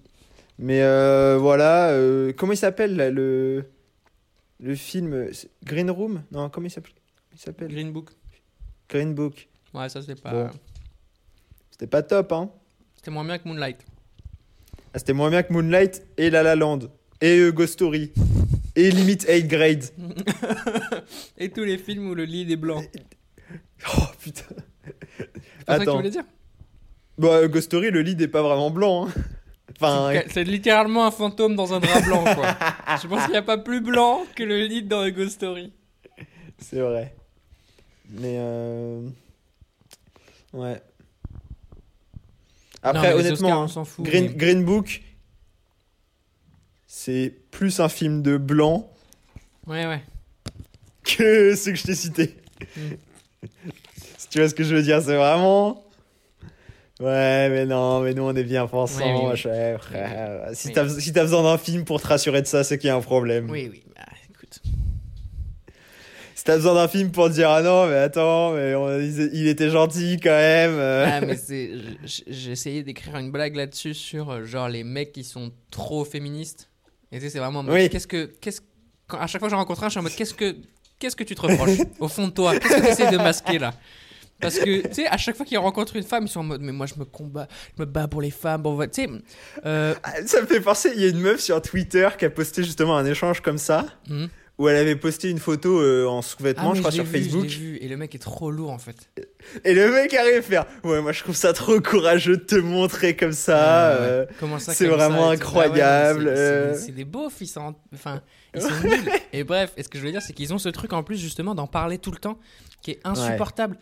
[0.59, 3.65] Mais euh, voilà, euh, comment il s'appelle là, le
[4.61, 6.23] le film c'est Green Room?
[6.31, 6.93] Non, comment il s'appelle?
[7.33, 7.69] Il s'appelle?
[7.69, 8.11] Green Book.
[8.89, 9.49] Green Book.
[9.73, 10.31] Ouais, ça, c'était pas.
[10.31, 10.51] Bon.
[11.75, 12.51] C'était pas top, hein
[12.95, 13.79] C'était moins bien que Moonlight.
[14.93, 16.79] Ah, C'était moins bien que Moonlight et La La Land
[17.21, 18.13] et Hugo Story
[18.77, 19.85] et Limit 8 Grade.
[21.39, 22.83] Et tous les films où le lead est blanc.
[23.99, 24.45] Oh putain.
[25.19, 25.97] C'est pas ça que tu Attends.
[25.97, 26.25] voulais dire?
[27.19, 29.07] Bah Hugo Story, le lead est pas vraiment blanc.
[29.09, 29.13] hein.
[29.77, 32.57] Enfin, C'est- C'est littéralement un fantôme dans un drap blanc, quoi.
[33.03, 35.73] Je pense qu'il n'y a pas plus blanc que le lead dans Ghost Story.
[36.59, 37.15] C'est vrai.
[38.11, 39.07] Mais euh...
[40.55, 40.81] ouais.
[42.85, 44.05] Après, honnêtement, Oscars, hein, fout.
[44.05, 45.03] Green, mais- Green Book,
[46.87, 48.91] c'est plus un film de blanc
[49.67, 50.03] Ouais, ouais.
[51.05, 52.37] que ce que je t'ai cité.
[52.77, 52.81] Mm.
[54.19, 55.83] si tu vois ce que je veux dire, c'est vraiment.
[57.01, 60.51] Ouais, mais non, mais nous on est bien pensants, Oui, oui, frère.
[60.53, 63.01] Si t'as besoin d'un film pour te rassurer de ça, c'est qu'il y a un
[63.01, 63.51] problème.
[63.51, 63.83] Oui, oui.
[63.97, 64.63] Bah, écoute.
[66.45, 69.49] Si t'as besoin d'un film pour te dire ah non, mais attends, mais on- il
[69.49, 70.79] était gentil quand même.
[70.79, 71.71] Ah, mais c'est.
[72.05, 76.69] J'ai essayé d'écrire une blague là-dessus sur euh, genre les mecs qui sont trop féministes.
[77.13, 77.65] Et tu sais, c'est vraiment.
[77.67, 77.89] Oui.
[77.89, 78.27] Qu'est-ce que.
[78.43, 78.61] Qu'est-ce...
[79.07, 80.55] Quand, à chaque fois que j'en rencontre un, je suis en mode qu'est-ce que.
[80.99, 82.55] Qu'est-ce que tu te reproches au fond de toi?
[82.59, 83.73] Qu'est-ce que tu essaies de masquer là?
[84.39, 86.61] Parce que, tu sais, à chaque fois qu'ils rencontrent une femme, ils sont en mode,
[86.61, 88.61] mais moi je me combats, je me bats pour les femmes.
[88.61, 89.09] Bon, tu sais,
[89.65, 92.31] euh, Ah, Ça me fait penser, il y a une meuf sur Twitter qui a
[92.31, 94.27] posté justement un échange comme ça, hmm.
[94.59, 97.11] Où elle avait posté une photo euh, en Ah, sous-vêtements, mais je crois, sur vu,
[97.13, 97.47] Facebook.
[97.47, 97.77] vu.
[97.81, 99.11] Et le mec est trop lourd en fait.
[99.65, 102.55] Et le mec arrive à faire Ouais, moi je trouve ça trop courageux de te
[102.55, 103.59] montrer comme ça.
[103.59, 104.07] Ah, ouais.
[104.09, 106.75] euh, Comment ça, c'est ça vraiment incroyable, Ah ouais, c'est- euh.
[106.79, 107.75] c'est des- beaufs, ils sont.
[107.93, 108.23] Enfin,
[108.55, 109.11] ils sont nuls.
[109.33, 111.17] Et bref, et ce que je veux dire, c'est qu'ils ont ce truc en plus,
[111.19, 112.39] justement, d'en parler tout le temps,
[112.81, 113.77] qui est insupportable.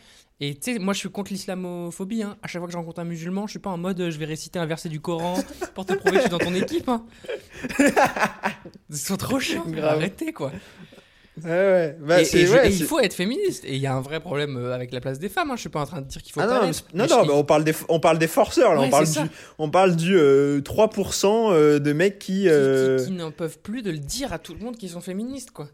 [0.44, 2.23] Et tu sais, moi je suis contre l'islamophobie.
[2.25, 2.37] Hein.
[2.42, 4.19] À chaque fois que je rencontre un musulman, je suis pas en mode euh, je
[4.19, 5.35] vais réciter un verset du Coran
[5.75, 6.88] pour te prouver que je suis dans ton équipe.
[6.88, 7.04] Hein.
[8.90, 9.64] Ils sont trop chiants.
[9.67, 9.98] Grave.
[9.98, 10.50] Arrêtez quoi.
[11.42, 11.96] Ouais, ouais.
[12.00, 13.64] Bah, et, c'est- et je- ouais, et il faut être féministe.
[13.64, 15.50] Et il y a un vrai problème euh, avec la place des femmes.
[15.50, 15.56] Hein.
[15.56, 16.85] Je suis pas en train de dire qu'il faut Ah pas non, l'être.
[16.92, 19.06] non, Mais non, je- mais on parle des, on parle des forceurs là, on, parle
[19.08, 19.19] du,
[19.58, 22.33] on parle du euh, 3% euh, de mecs qui.
[22.42, 24.90] qui, euh, qui- qui n'en peuvent plus de le dire à tout le monde qu'ils
[24.90, 25.69] sont féministes quoi.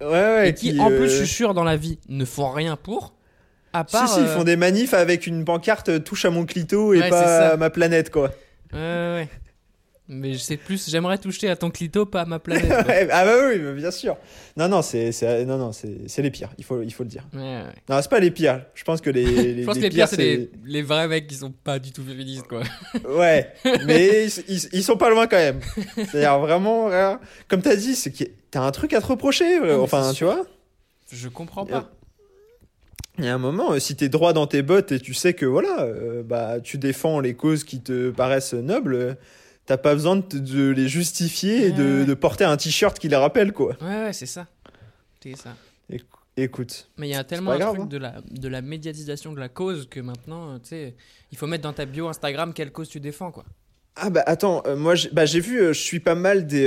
[0.00, 2.76] Ouais, ouais, et qui, en plus, je suis sûr, dans la vie, ne font rien
[2.76, 3.14] pour.
[3.74, 4.08] À part.
[4.08, 6.94] Si, si, ils euh, font des manifs avec une pancarte euh, touche à mon clito
[6.94, 8.30] et Ouais, pas à ma planète, quoi.
[8.72, 9.28] Ouais, ouais.
[10.06, 12.70] Mais c'est plus, j'aimerais toucher à ton clito, pas à ma planète.
[13.10, 14.18] ah bah oui, bien sûr.
[14.54, 16.50] Non, non, c'est c'est- non, non, c'est c'est les pires.
[16.58, 17.24] Il faut, il faut le dire.
[17.32, 17.62] Ouais, ouais.
[17.88, 18.66] Non, c'est pas les pires.
[18.74, 21.26] Je pense que les, les, Je pense que les pires, c'est les, les vrais mecs
[21.26, 22.62] qui sont pas du tout féministes, quoi.
[23.08, 23.50] Ouais,
[23.86, 25.60] mais ils, ils- ils sont pas loin quand même.
[25.96, 27.14] C'est-à-dire vraiment, euh,
[27.48, 29.56] comme t'as dit, c'est que t'as un truc à te reprocher.
[29.58, 30.44] euh, mais enfin, tu vois.
[31.10, 31.90] Je comprends pas.
[33.18, 35.34] Il y a un moment, euh, si t'es droit dans tes bottes et tu sais
[35.34, 39.14] que voilà, euh, bah tu défends les causes qui te paraissent nobles, euh,
[39.66, 42.04] t'as pas besoin de, te- de les justifier et de, Ouais.
[42.06, 43.76] de porter un t-shirt qui les rappelle quoi.
[43.80, 44.46] Ouais, ouais, c'est ça.
[45.22, 45.54] C'est ça.
[46.36, 47.86] Écoute, Mais il y a tellement un grave, truc hein.
[47.86, 50.96] de, la, de la médiatisation de la cause que maintenant, tu sais,
[51.30, 53.44] il faut mettre dans ta bio Instagram quelle cause tu défends, quoi.
[53.94, 56.64] ah bah attends, euh, moi j'ai bah, vu, euh, je suis pas mal des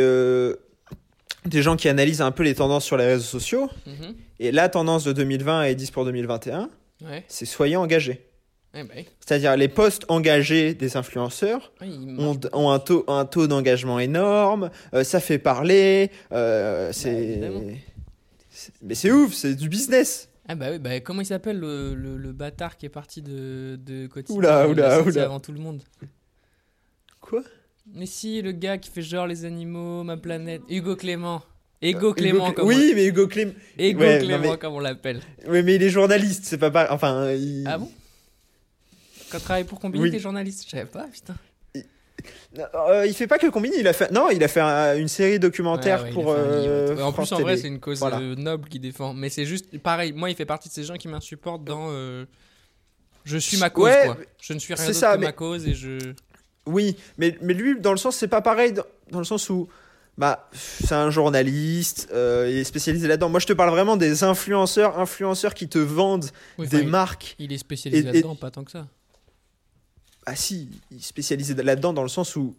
[1.46, 4.16] des gens qui analysent un peu les tendances sur les réseaux sociaux Mhm.
[4.40, 6.70] et la tendance de 2020 et 10 pour 2021,
[7.06, 7.24] Ouais.
[7.28, 8.24] c'est soyez engagés.
[8.74, 9.08] Bah, oui.
[9.26, 11.88] C'est-à-dire les posts engagés des influenceurs Ouais,
[12.54, 17.38] ont, un taux, un taux d'engagement énorme, euh, ça fait parler, euh, c'est...
[17.38, 17.48] Bah,
[18.50, 20.30] c'est- mais c'est ouf, c'est du business.
[20.50, 23.78] Ah bah oui, bah comment il s'appelle le, le, le bâtard qui est parti de,
[23.84, 25.24] de Oula, oula, oula.
[25.24, 25.82] avant tout le monde?
[27.22, 27.42] Quoi?
[27.94, 30.62] Mais si, le gars qui fait genre les animaux, ma planète.
[30.70, 31.42] Hugo Clément.
[31.82, 33.54] Ego Clément, Hugo comme Oui, mais Hugo Clément.
[33.78, 35.22] Ego ouais, non, Clément, mais- comme on l'appelle.
[35.48, 36.90] Oui, mais il est journaliste, c'est pas pareil.
[36.92, 37.66] Enfin, il...
[37.68, 37.92] Ah bon?
[39.32, 40.12] Quand tu travailles pour Combini, Oui.
[40.12, 40.64] t'es journaliste?
[40.66, 41.36] Je savais pas, putain.
[42.74, 44.10] Euh, il fait pas que Combini, il a fait.
[44.12, 46.32] Non, il a fait un- une série documentaire ouais, pour.
[46.32, 46.96] euh.
[46.96, 48.20] Ouais, en plus, en vrai, c'est une cause Voilà.
[48.20, 49.14] euh, noble qu'il défend.
[49.14, 51.90] Mais c'est juste, pareil, moi, il fait partie de ces gens qui m'insupportent dans.
[51.92, 52.26] euh,
[53.24, 54.18] je suis ma cause, quoi.
[54.42, 56.14] Je ne suis rien d'autre que mais- ma cause et je.
[56.68, 59.68] Oui, mais, mais lui, dans le sens, c'est pas pareil, dans, dans le sens où.
[60.20, 63.30] Bah, c'est un journaliste, euh, il est spécialisé là-dedans.
[63.30, 66.26] Moi, je te parle vraiment des influenceurs, influenceurs qui te vendent
[66.58, 67.36] Oui, des il- marques.
[67.38, 68.88] Il est spécialisé là-dedans, pas tant que ça.
[70.26, 72.56] Ah si, il est spécialisé là-dedans dans le sens où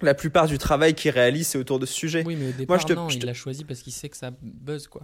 [0.00, 2.24] la plupart du travail qu'il réalise, c'est autour de ce sujet.
[2.26, 4.16] Oui, mais au départ, je te- non, je il l'a choisi parce qu'il sait que
[4.16, 5.02] ça buzz, quoi.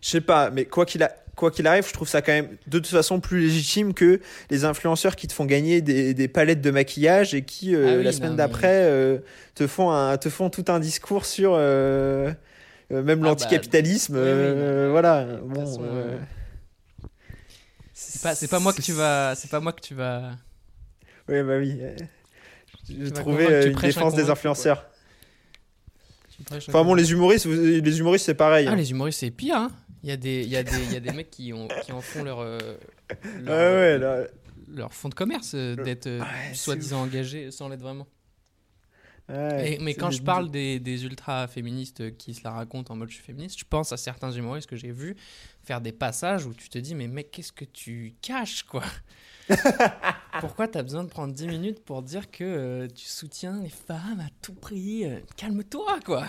[0.00, 2.48] Je sais pas, mais quoi qu'il a- quoi qu'il arrive, je trouve ça quand même
[2.66, 6.60] de toute façon plus légitime que les influenceurs qui te font gagner des, des palettes
[6.62, 9.18] de maquillage et qui euh, Ah oui, la semaine mais- d'après euh,
[9.54, 12.32] te font un, te font tout un discours sur euh,
[12.90, 14.16] même Ah bah, l'anticapitalisme.
[14.16, 15.26] oui, oui, voilà.
[15.42, 15.82] Bon, façon,
[17.92, 19.34] C'est pas, c'est pas moi que tu vas.
[19.34, 20.32] C'est pas moi que tu vas.
[21.28, 21.80] Oui, bah oui.
[22.88, 24.86] J'ai trouvé une un défense des influenceurs.
[26.50, 28.66] Enfin bon, les humoristes, les humoristes, c'est pareil.
[28.68, 28.76] Ah, hein.
[28.76, 29.70] les humoristes, c'est pire, hein.
[30.02, 31.66] Il y a des, il y a des, il y a des mecs qui, ont,
[31.84, 32.58] qui en font leur, euh,
[33.42, 34.24] leur, Ah ouais, là.
[34.72, 38.06] leur fond de commerce euh, d'être euh, Ouais, c'est soi-disant engagé sans l'être vraiment.
[39.28, 43.08] Ouais, Et- mais quand je parle des, des ultra-féministes qui se la racontent en mode
[43.08, 45.16] je suis féministe, je pense à certains humoristes que j'ai vus
[45.64, 48.84] faire des passages où tu te dis mais mec, qu'est-ce que tu caches quoi?
[50.40, 54.20] Pourquoi t'as besoin de prendre 10 minutes pour dire que euh, tu soutiens les femmes
[54.20, 56.24] à tout prix Euh, Calme-toi quoi.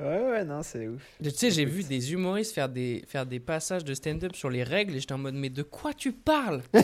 [0.00, 1.02] Ouais, ouais, non, c'est ouf.
[1.22, 4.64] Tu sais, j'ai vu des humoristes faire des, faire des passages de stand-up sur les
[4.64, 6.62] règles et j'étais en mode mais de quoi tu parles?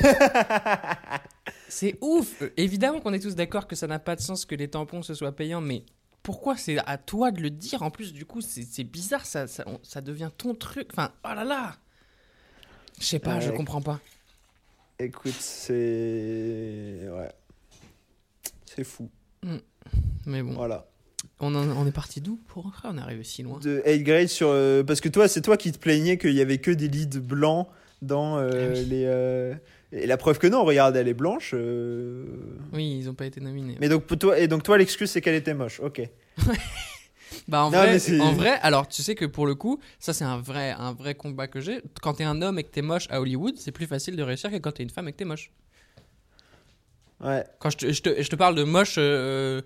[1.69, 2.43] C'est ouf.
[2.43, 5.03] Euh, Évidemment qu'on est tous d'accord que ça n'a pas de sens que les tampons
[5.03, 5.85] se soient payants, mais
[6.23, 7.83] pourquoi c'est à toi de le dire?
[7.83, 10.89] En plus, du coup, c'est bizarre, ça, ça, on- ça devient ton truc.
[10.93, 11.77] Enfin, oh là là!
[13.01, 14.01] Je sais pas, je comprends pas.
[15.03, 17.01] Écoute, c'est.
[17.11, 17.31] Ouais.
[18.67, 19.11] C'est fou.
[20.27, 20.87] Mais bon, Voilà.
[21.41, 24.27] on, en- on est parti d'où pour on est arrivé si loin De 8 grade
[24.29, 24.49] sur.
[24.51, 27.19] euh, parce que toi, c'est toi qui te plaignais qu'il y avait que des leads
[27.21, 27.67] blancs
[28.03, 28.85] dans euh, Ah oui.
[28.85, 29.05] les.
[29.07, 29.55] euh,
[29.93, 31.55] Et la preuve que non, regarde, elle est blanche.
[32.73, 33.77] Oui, ils ont pas été nominés.
[33.81, 35.81] Mais donc, toi, et donc toi, l'excuse, c'est qu'elle était moche.
[35.81, 36.03] Ok.
[37.49, 40.24] Bah en, Non, vrai, en vrai, alors tu sais que pour le coup, ça c'est
[40.24, 41.81] un vrai, un vrai combat que j'ai.
[42.03, 44.51] Quand t'es un homme et que t'es moche à Hollywood, c'est plus facile de réussir
[44.51, 45.51] que quand t'es une femme et que t'es moche.
[47.22, 47.45] Ouais.
[47.59, 49.61] Quand je te, je te, je te parle de moche, euh,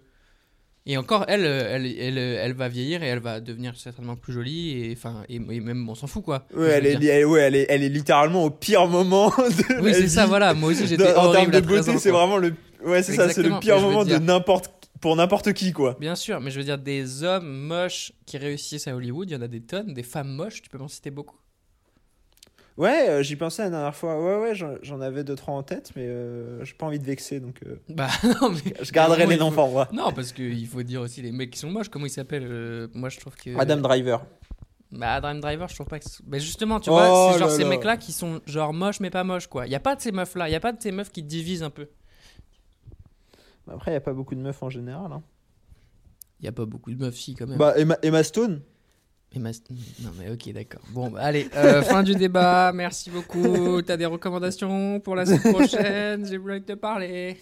[0.86, 4.70] et encore, elle, elle, elle, elle va vieillir et elle va devenir certainement plus jolie,
[4.84, 6.46] et, enfin, et, et même on s'en fout quoi.
[6.54, 9.94] Ouais, elle est, elle, ouais, elle, est, elle est littéralement au pire moment de Oui,
[9.94, 10.52] c'est ça, voilà.
[10.52, 12.54] Moi aussi j'étais Dans- en termes horrible de beauté, 13 ans, c'est vraiment le.
[12.84, 14.70] Ouais, c'est ça, c'est le pire moment de n'importe
[15.04, 15.98] pour n'importe qui, quoi.
[16.00, 19.36] Bien sûr, mais je veux dire, des hommes moches qui réussissent à Hollywood, il y
[19.36, 19.92] en a des tonnes.
[19.92, 21.36] Des femmes moches, tu peux m'en citer beaucoup?
[22.78, 24.18] Ouais, euh, j'y pensais la dernière fois.
[24.18, 27.38] Ouais, ouais, j'en avais deux trois en tête, mais euh, j'ai pas envie de vexer,
[27.38, 28.08] donc euh, Bah
[28.40, 28.72] non, mais.
[28.82, 29.88] je garderai les il faut- enfants, moi.
[29.92, 31.90] Non, parce qu'il faut dire aussi les mecs qui sont moches.
[31.90, 33.56] Comment ils s'appellent euh, Moi, je trouve que.
[33.58, 34.24] Adam Driver.
[34.90, 36.06] Bah, Adam Driver, je trouve pas que.
[36.08, 37.68] c'est- Bah, justement, tu Oh vois, c'est genre là ces là.
[37.68, 39.66] mecs-là qui sont genre moches mais pas moches, quoi.
[39.66, 40.48] Y a pas de ces meufs-là.
[40.48, 41.88] Y a pas de ces meufs qui divisent un peu.
[43.70, 45.10] Après, il y a pas beaucoup de meufs en général.
[45.12, 45.22] Hein.
[46.40, 47.58] Y a pas beaucoup de meufs, si, quand même.
[47.58, 48.60] Bah, Emma, Emma Stone.
[49.32, 50.82] Et ma- Non, mais ok, d'accord.
[50.90, 52.72] Bon, bah, allez, euh, fin du débat.
[52.72, 53.82] Merci beaucoup.
[53.82, 56.24] T'as des recommandations pour la semaine prochaine?
[56.26, 57.36] J'ai voulu te parler.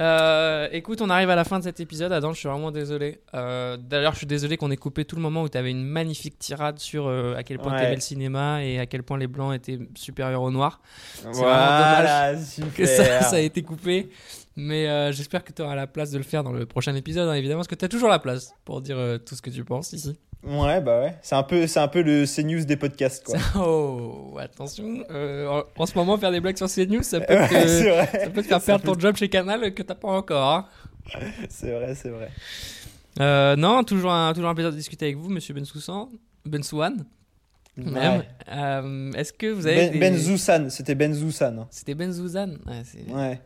[0.00, 2.12] Euh, écoute, on arrive à la fin de cet épisode.
[2.12, 3.20] Adam, je suis vraiment désolé.
[3.34, 5.84] Euh, D'ailleurs, je suis désolé qu'on ait coupé tout le moment où tu avais une
[5.84, 7.80] magnifique tirade sur euh, à quel point Ouais.
[7.80, 10.80] t'aimais le cinéma et à quel point les blancs étaient supérieurs aux noirs.
[11.32, 12.32] Voilà,
[12.74, 14.08] Que ça, ça a été coupé.
[14.56, 17.28] Mais euh, j'espère que tu auras la place de le faire dans le prochain épisode,
[17.28, 19.48] hein, évidemment, parce que tu as toujours la place pour dire euh, tout ce que
[19.50, 20.18] tu penses ici.
[20.44, 21.16] Ouais, bah ouais.
[21.22, 23.38] C'est un peu, c'est un peu le CNews des podcasts, quoi.
[23.56, 25.04] Oh, attention.
[25.10, 28.30] euh, en, en ce moment, faire des blagues sur CNews, ça peut, Ouais, te, ça
[28.30, 30.50] peut te faire perdre ton job chez Canal que t'as pas encore.
[30.52, 30.66] hein.
[31.48, 32.28] C'est vrai, c'est vrai.
[33.20, 36.08] Euh, non, toujours un, toujours un plaisir de discuter avec vous, monsieur Bensoussan.
[36.44, 37.04] Bensouane,
[37.76, 38.18] même.
[38.20, 38.28] Ouais.
[38.52, 39.90] Euh, Est-ce que vous avez.
[39.90, 41.58] Ben, des- Benzoussan, c'était Benzoussan.
[41.60, 41.66] hein.
[41.70, 43.40] C'était ouais, c'est- Ouais.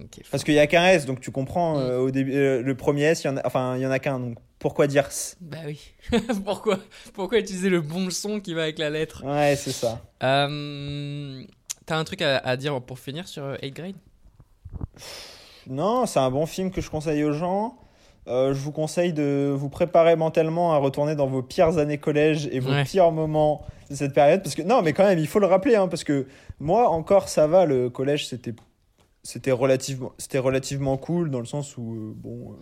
[0.00, 0.22] Ok.
[0.30, 1.76] Parce qu'il y a qu'un S, donc tu comprends.
[1.78, 1.82] Mm.
[1.82, 3.90] euh, au début, euh, le premier S, il y en a, enfin, il y en
[3.90, 4.18] a qu'un.
[4.18, 5.36] Donc pourquoi dire S?
[5.40, 5.80] Bah oui.
[6.44, 6.78] pourquoi,
[7.14, 9.22] pourquoi utiliser le bon son qui va avec la lettre?
[9.24, 10.00] Ouais, c'est ça.
[10.22, 11.42] euh,
[11.86, 13.94] T'as un truc à, à dire pour finir sur euh, 8 Grade?
[15.66, 17.76] Non, c'est un bon film que je conseille aux gens.
[18.26, 22.60] Je vous conseille de vous préparer mentalement à retourner dans vos pires années collège et
[22.60, 22.84] vos Ouais.
[22.84, 24.42] pires moments de cette période.
[24.42, 25.76] Parce que, non, mais quand même, il faut le rappeler.
[25.76, 26.26] hein, parce que
[26.60, 27.64] moi, encore, ça va.
[27.64, 28.52] Le collège, c'était,
[29.22, 32.52] c'était, relativement, c'était relativement cool dans le sens où, euh, bon,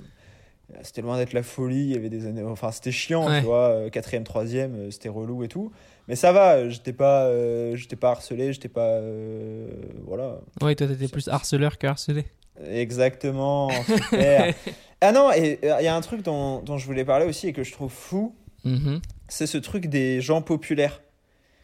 [0.70, 1.84] euh, c'était loin d'être la folie.
[1.84, 2.42] Il y avait des années.
[2.42, 3.40] Enfin, c'était chiant, Ouais.
[3.40, 3.68] tu vois.
[3.70, 5.70] euh, Quatrième, troisième, c'était relou et tout.
[6.08, 6.68] Mais ça va.
[6.68, 8.52] J'étais pas, euh, j'étais pas harcelé.
[8.52, 8.88] J'étais pas.
[9.00, 9.68] euh,
[10.06, 10.38] voilà.
[10.62, 12.24] Ouais, toi t'étais plus harceleur que harcelé.
[12.70, 14.54] Exactement, super.
[15.00, 17.52] ah non, et il y a un truc dont, dont je voulais parler aussi et
[17.52, 18.34] que je trouve fou,
[18.64, 19.00] Mhm.
[19.28, 21.02] c'est ce truc des gens populaires.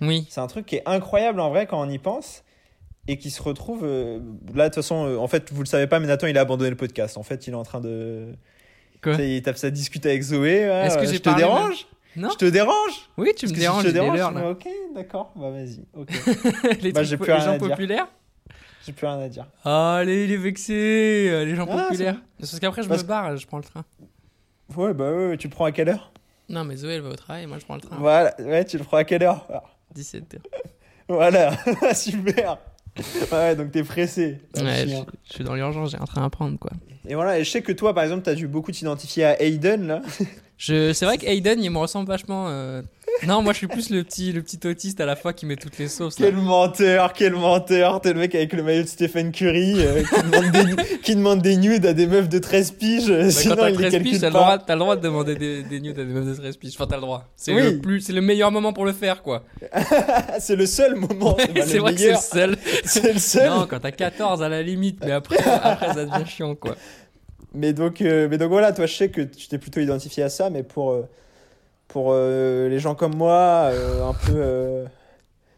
[0.00, 0.26] Oui.
[0.28, 2.44] C'est un truc qui est incroyable en vrai quand on y pense
[3.08, 3.80] et qui se retrouve.
[3.84, 4.20] euh,
[4.54, 6.42] là, de toute façon, euh, en fait, vous le savez pas, mais Nathan, il a
[6.42, 7.16] abandonné le podcast.
[7.16, 8.34] En fait, il est en train de.
[9.02, 10.60] Quoi Il tape sa discute avec Zoé.
[10.60, 11.86] Est-ce que je te dérange
[12.16, 15.32] Non Je te dérange Oui, tu me que si déranges, je te dérange, ok, d'accord,
[15.34, 16.08] bah vas-y, ok.
[16.82, 17.68] les, Bah, po- les rien gens à dire.
[17.70, 18.08] populaires
[18.86, 19.46] J'ai plus rien à dire.
[19.64, 22.20] Ah, allez, il est vexé, euh, les gens Ah, populaires.
[22.38, 23.84] Parce qu'après, je Parce me barre, je prends le train.
[24.76, 26.12] Ouais, bah ouais, tu le prends à quelle heure?
[26.48, 27.96] Non, mais Zoé, elle va au travail, moi, je prends le train.
[27.98, 29.46] Voilà, ouais, tu le prends à quelle heure?
[29.52, 29.62] Ah,
[29.96, 30.38] 17h.
[31.08, 31.52] Voilà,
[31.94, 32.58] super.
[33.32, 34.38] Ouais, donc t'es pressé.
[34.56, 35.06] Ouais, je, chiant.
[35.28, 36.70] je suis dans l'urgence, j'ai un train à prendre, quoi.
[37.08, 39.86] Et voilà, et je sais que toi, par exemple, t'as dû beaucoup t'identifier à Aiden,
[39.86, 40.02] là.
[40.58, 42.46] Je, c'est vrai qu'Aiden, il me ressemble vachement.
[42.48, 42.82] euh,
[43.26, 45.56] Non, moi, je suis plus le petit, le petit autiste à la fois qui met
[45.56, 46.18] toutes les sauces.
[46.18, 46.26] là.
[46.26, 48.00] Quel menteur, quel menteur.
[48.00, 51.42] T'es le mec avec le maillot de Stephen Curry euh, qui, demande des, qui demande
[51.42, 53.08] des nudes à des meufs de 13 piges.
[53.08, 55.34] Bah, sinon, quand il les 13 piges, t'as le, droit, t'as le droit de demander
[55.36, 56.74] des, des nudes à des meufs de 13 piges.
[56.74, 57.28] Enfin, t'as le droit.
[57.36, 57.62] C'est, Oui.
[57.62, 59.44] le, plus, c'est le meilleur moment pour le faire, quoi.
[60.40, 61.36] c'est le seul moment.
[61.66, 62.56] c'est vrai que c'est le seul.
[62.84, 63.50] C'est le seul.
[63.50, 66.76] Non, quand t'as 14 à la limite, mais après, après ça devient chiant, quoi.
[67.54, 70.30] Mais donc, euh, mais donc voilà, toi, je sais que tu t'es plutôt identifié à
[70.30, 71.02] ça, mais pour, euh,
[71.92, 74.32] pour euh, les gens comme moi, euh, un peu.
[74.34, 74.84] euh,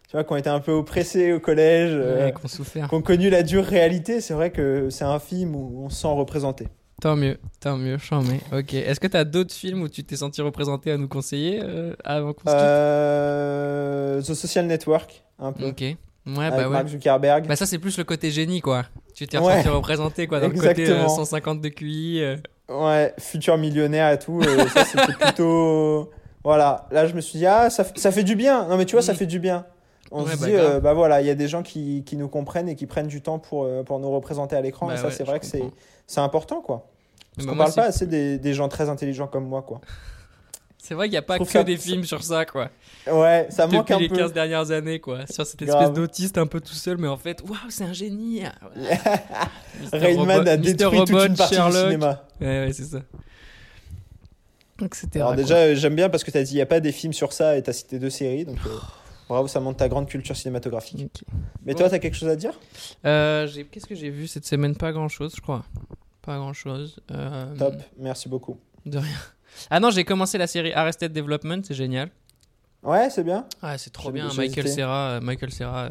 [0.08, 2.88] tu vois, qui ont été un peu oppressés au collège, euh, Ouais, qu'on souffert.
[2.88, 6.02] qui ont connu la dure réalité, c'est vrai que c'est un film où on se
[6.02, 6.66] sent représenté.
[7.00, 8.74] Tant mieux, tant mieux, mais Ok.
[8.74, 12.32] Est-ce que t'as d'autres films où tu t'es senti représenté à nous conseiller euh, avant
[12.32, 15.66] qu'on se Euh, The Social Network, un peu.
[15.66, 15.80] Ok.
[15.80, 15.96] Ouais,
[16.38, 16.68] avec bah ouais.
[16.72, 17.46] Mark Zuckerberg.
[17.46, 18.84] Bah ça c'est plus le côté génie quoi.
[19.14, 19.60] Tu t'es Ouais.
[19.62, 21.04] représenté quoi dans le côté Exactement.
[21.04, 22.22] euh, 150 de QI.
[22.70, 24.40] Ouais, futur millionnaire et tout.
[24.42, 26.10] ça, c'était plutôt.
[26.44, 28.68] Voilà, là, je me suis dit, ah, ça, ça fait du bien.
[28.68, 29.64] Non, mais tu vois, ça fait du bien.
[30.10, 32.16] On Ouais, se bah, dit, euh, bah voilà, il y a des gens qui, qui
[32.16, 34.86] nous comprennent et qui prennent du temps pour, euh, pour nous représenter à l'écran.
[34.86, 36.86] Bah et ça, ouais, c'est vrai que c'est important, quoi.
[37.34, 39.80] Parce Bah, qu'on parle pas assez des, des gens très intelligents comme moi, quoi.
[40.76, 42.68] C'est vrai qu'il n'y a pas que ça- des films sur ça quoi.
[43.10, 44.16] Ouais, ça manque Depuis un les peu.
[44.16, 45.20] 15 dernières années quoi.
[45.30, 48.42] Sur cette espèce d'autiste un peu tout seul mais en fait waouh c'est un génie.
[49.92, 51.72] Rainman Robot- a détruit toute Robot, une partie Sherlock.
[51.72, 52.22] du cinéma.
[52.38, 52.98] Ouais ouais c'est ça.
[55.14, 56.92] Alors déjà, euh, j'aime bien parce que tu as dit, il n'y a pas des
[56.92, 58.44] films sur ça et tu as cité deux séries.
[58.44, 58.70] Donc, euh,
[59.28, 61.06] bravo, ça montre ta grande culture cinématographique.
[61.64, 62.52] Mais toi, tu as quelque chose à dire?
[63.04, 64.74] Euh, Qu'est-ce que j'ai vu cette semaine?
[64.76, 65.64] Pas grand chose je crois.
[66.22, 67.00] Pas grand chose.
[67.58, 68.58] Top, merci beaucoup.
[68.86, 69.16] De rien.
[69.70, 72.10] Ah non j'ai commencé la série Arrested Development c'est génial.
[72.82, 73.46] Ouais, c'est bien.
[73.62, 74.68] Ah c'est trop bien Michael.
[74.68, 75.84] Serra euh, Michael Serra.
[75.84, 75.90] euh,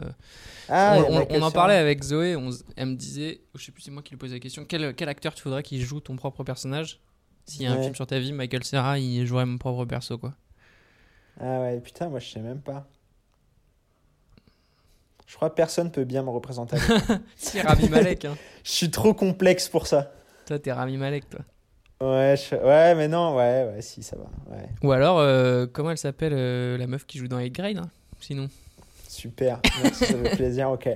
[0.67, 1.51] Ah, on, on- Michael on en Cera.
[1.51, 4.11] parlait avec Zoé, on, elle me disait, ou je sais plus si c'est moi qui
[4.11, 6.99] lui posais la question, quel, quel acteur tu voudrais qui joue ton propre personnage?
[7.45, 10.17] S'il y a un film sur ta vie, Michael Serra, il jouerait mon propre perso
[10.17, 10.33] quoi.
[11.39, 12.87] Ah ouais, putain, moi je sais même pas.
[15.27, 16.77] Je crois que personne peut bien me représenter.
[17.35, 18.35] Si Rami Malek, hein.
[18.63, 20.11] je suis trop complexe pour ça.
[20.45, 21.41] toi t'es Rami Malek toi.
[22.01, 24.25] Ouais, je- ouais, mais non, ouais, ouais, si, ça va.
[24.55, 27.77] Ouais, Ou alors, euh, comment elle s'appelle euh, la meuf qui joue dans 8 Grade
[27.77, 27.89] hein,
[28.19, 28.49] Sinon?
[29.07, 29.59] super.
[29.81, 30.89] Merci, ça fait plaisir, ok.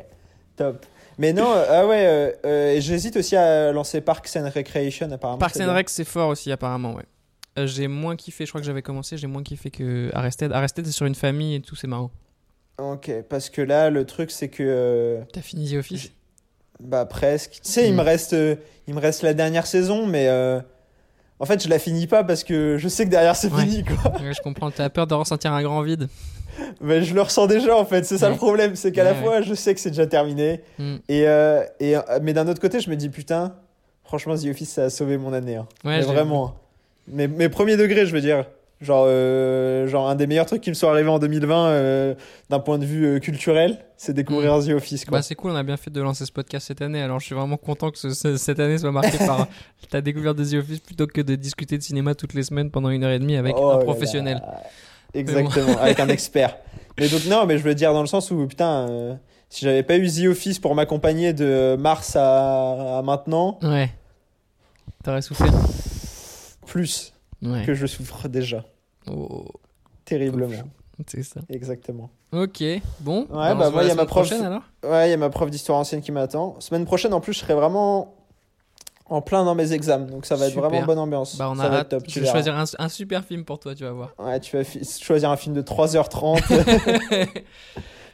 [0.55, 0.85] Top.
[1.17, 5.39] Mais non, euh, ah ouais, euh, euh, j'hésite aussi à lancer Parks and Recreation apparemment.
[5.39, 5.73] Parks and.
[5.73, 7.65] Rec c'est fort aussi apparemment ouais.
[7.65, 10.51] J'ai moins kiffé, je crois que j'avais commencé, j'ai moins kiffé que Arrested.
[10.51, 12.11] Arrested c'est sur une famille et tout, c'est marrant.
[12.79, 15.19] Ok, parce que là, le truc, c'est que.
[15.33, 16.11] T'as fini The Office?
[16.79, 17.53] Bah presque.
[17.63, 18.55] Tu sais, il me reste, euh,
[18.87, 20.61] il me reste la dernière saison, mais euh,
[21.39, 23.63] en fait, je la finis pas parce que je sais que derrière c'est Ouais.
[23.63, 24.11] fini, quoi.
[24.21, 24.69] Ouais, je comprends.
[24.69, 26.07] T'as peur de ressentir un grand vide.
[26.81, 28.05] Mais je le ressens déjà, en fait.
[28.05, 28.31] C'est ça Ouais.
[28.33, 30.95] le problème, c'est qu'à la Ouais, fois, je sais que c'est déjà terminé, Hmm.
[31.09, 33.55] et, euh, et euh, mais d'un autre côté, je me dis putain,
[34.03, 35.55] franchement, The Office, ça a sauvé mon année.
[35.55, 35.67] hein.
[35.83, 36.55] Mais vraiment.
[37.07, 38.45] Mais, mais premier degré, je veux dire.
[38.79, 42.13] Genre, euh, genre un des meilleurs trucs qui me sont arrivés en 2020 euh,
[42.51, 45.03] d'un point de vue euh, culturel, c'est découvrir The Office.
[45.03, 45.17] Quoi.
[45.17, 47.01] Bah, c'est cool, on a bien fait de lancer ce podcast cette année.
[47.01, 49.47] Alors, je suis vraiment content que ce- ce- cette année soit marquée par
[49.89, 52.89] ta découverte de The Office plutôt que de discuter de cinéma toutes les semaines pendant
[52.91, 54.41] une heure et demie avec Oh un là professionnel.
[54.45, 54.61] là.
[55.13, 56.57] Exactement, avec un expert.
[56.99, 59.15] Mais donc, non, mais je veux dire dans le sens où, putain, euh,
[59.49, 63.91] si j'avais pas eu The Office pour m'accompagner de mars à, à maintenant, Ouais.
[65.03, 65.53] T'aurais souffert
[66.65, 67.63] plus Ouais.
[67.65, 68.63] que je souffre déjà.
[69.09, 69.45] Oh,
[70.05, 70.63] Terriblement.
[71.05, 71.39] c'est ça.
[71.49, 72.09] Exactement.
[72.33, 72.63] Ok,
[73.01, 73.21] bon.
[73.21, 74.29] Ouais, bah, voit moi, il y a ma prof-
[74.83, 76.59] Ouais, il y a ma prof d'histoire ancienne qui m'attend.
[76.59, 78.15] Semaine prochaine, en plus, je serai vraiment
[79.09, 80.05] en plein dans mes examens.
[80.07, 81.37] Donc, ça va être vraiment bonne ambiance.
[81.37, 82.03] Bah, on ça a va être top.
[82.07, 82.33] Je vais verras.
[82.33, 84.13] choisir un, un super film pour toi, tu vas voir.
[84.19, 84.63] Ouais, tu vas
[85.01, 87.27] choisir un film de 3h30.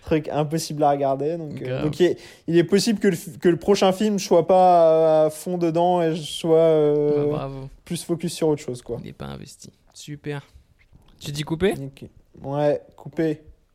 [0.06, 1.38] Truc impossible à regarder.
[1.38, 2.18] Donc, euh, donc il, est,
[2.48, 5.58] il est possible que le, f- que le prochain film je sois pas à fond
[5.58, 7.50] dedans et je sois euh, Bah,
[7.86, 8.82] plus focus sur autre chose.
[8.82, 8.98] Quoi.
[9.02, 9.72] Il est pas investi.
[9.94, 10.46] Super.
[11.22, 11.74] Tu dis couper?
[12.42, 13.44] Ouais, coupé.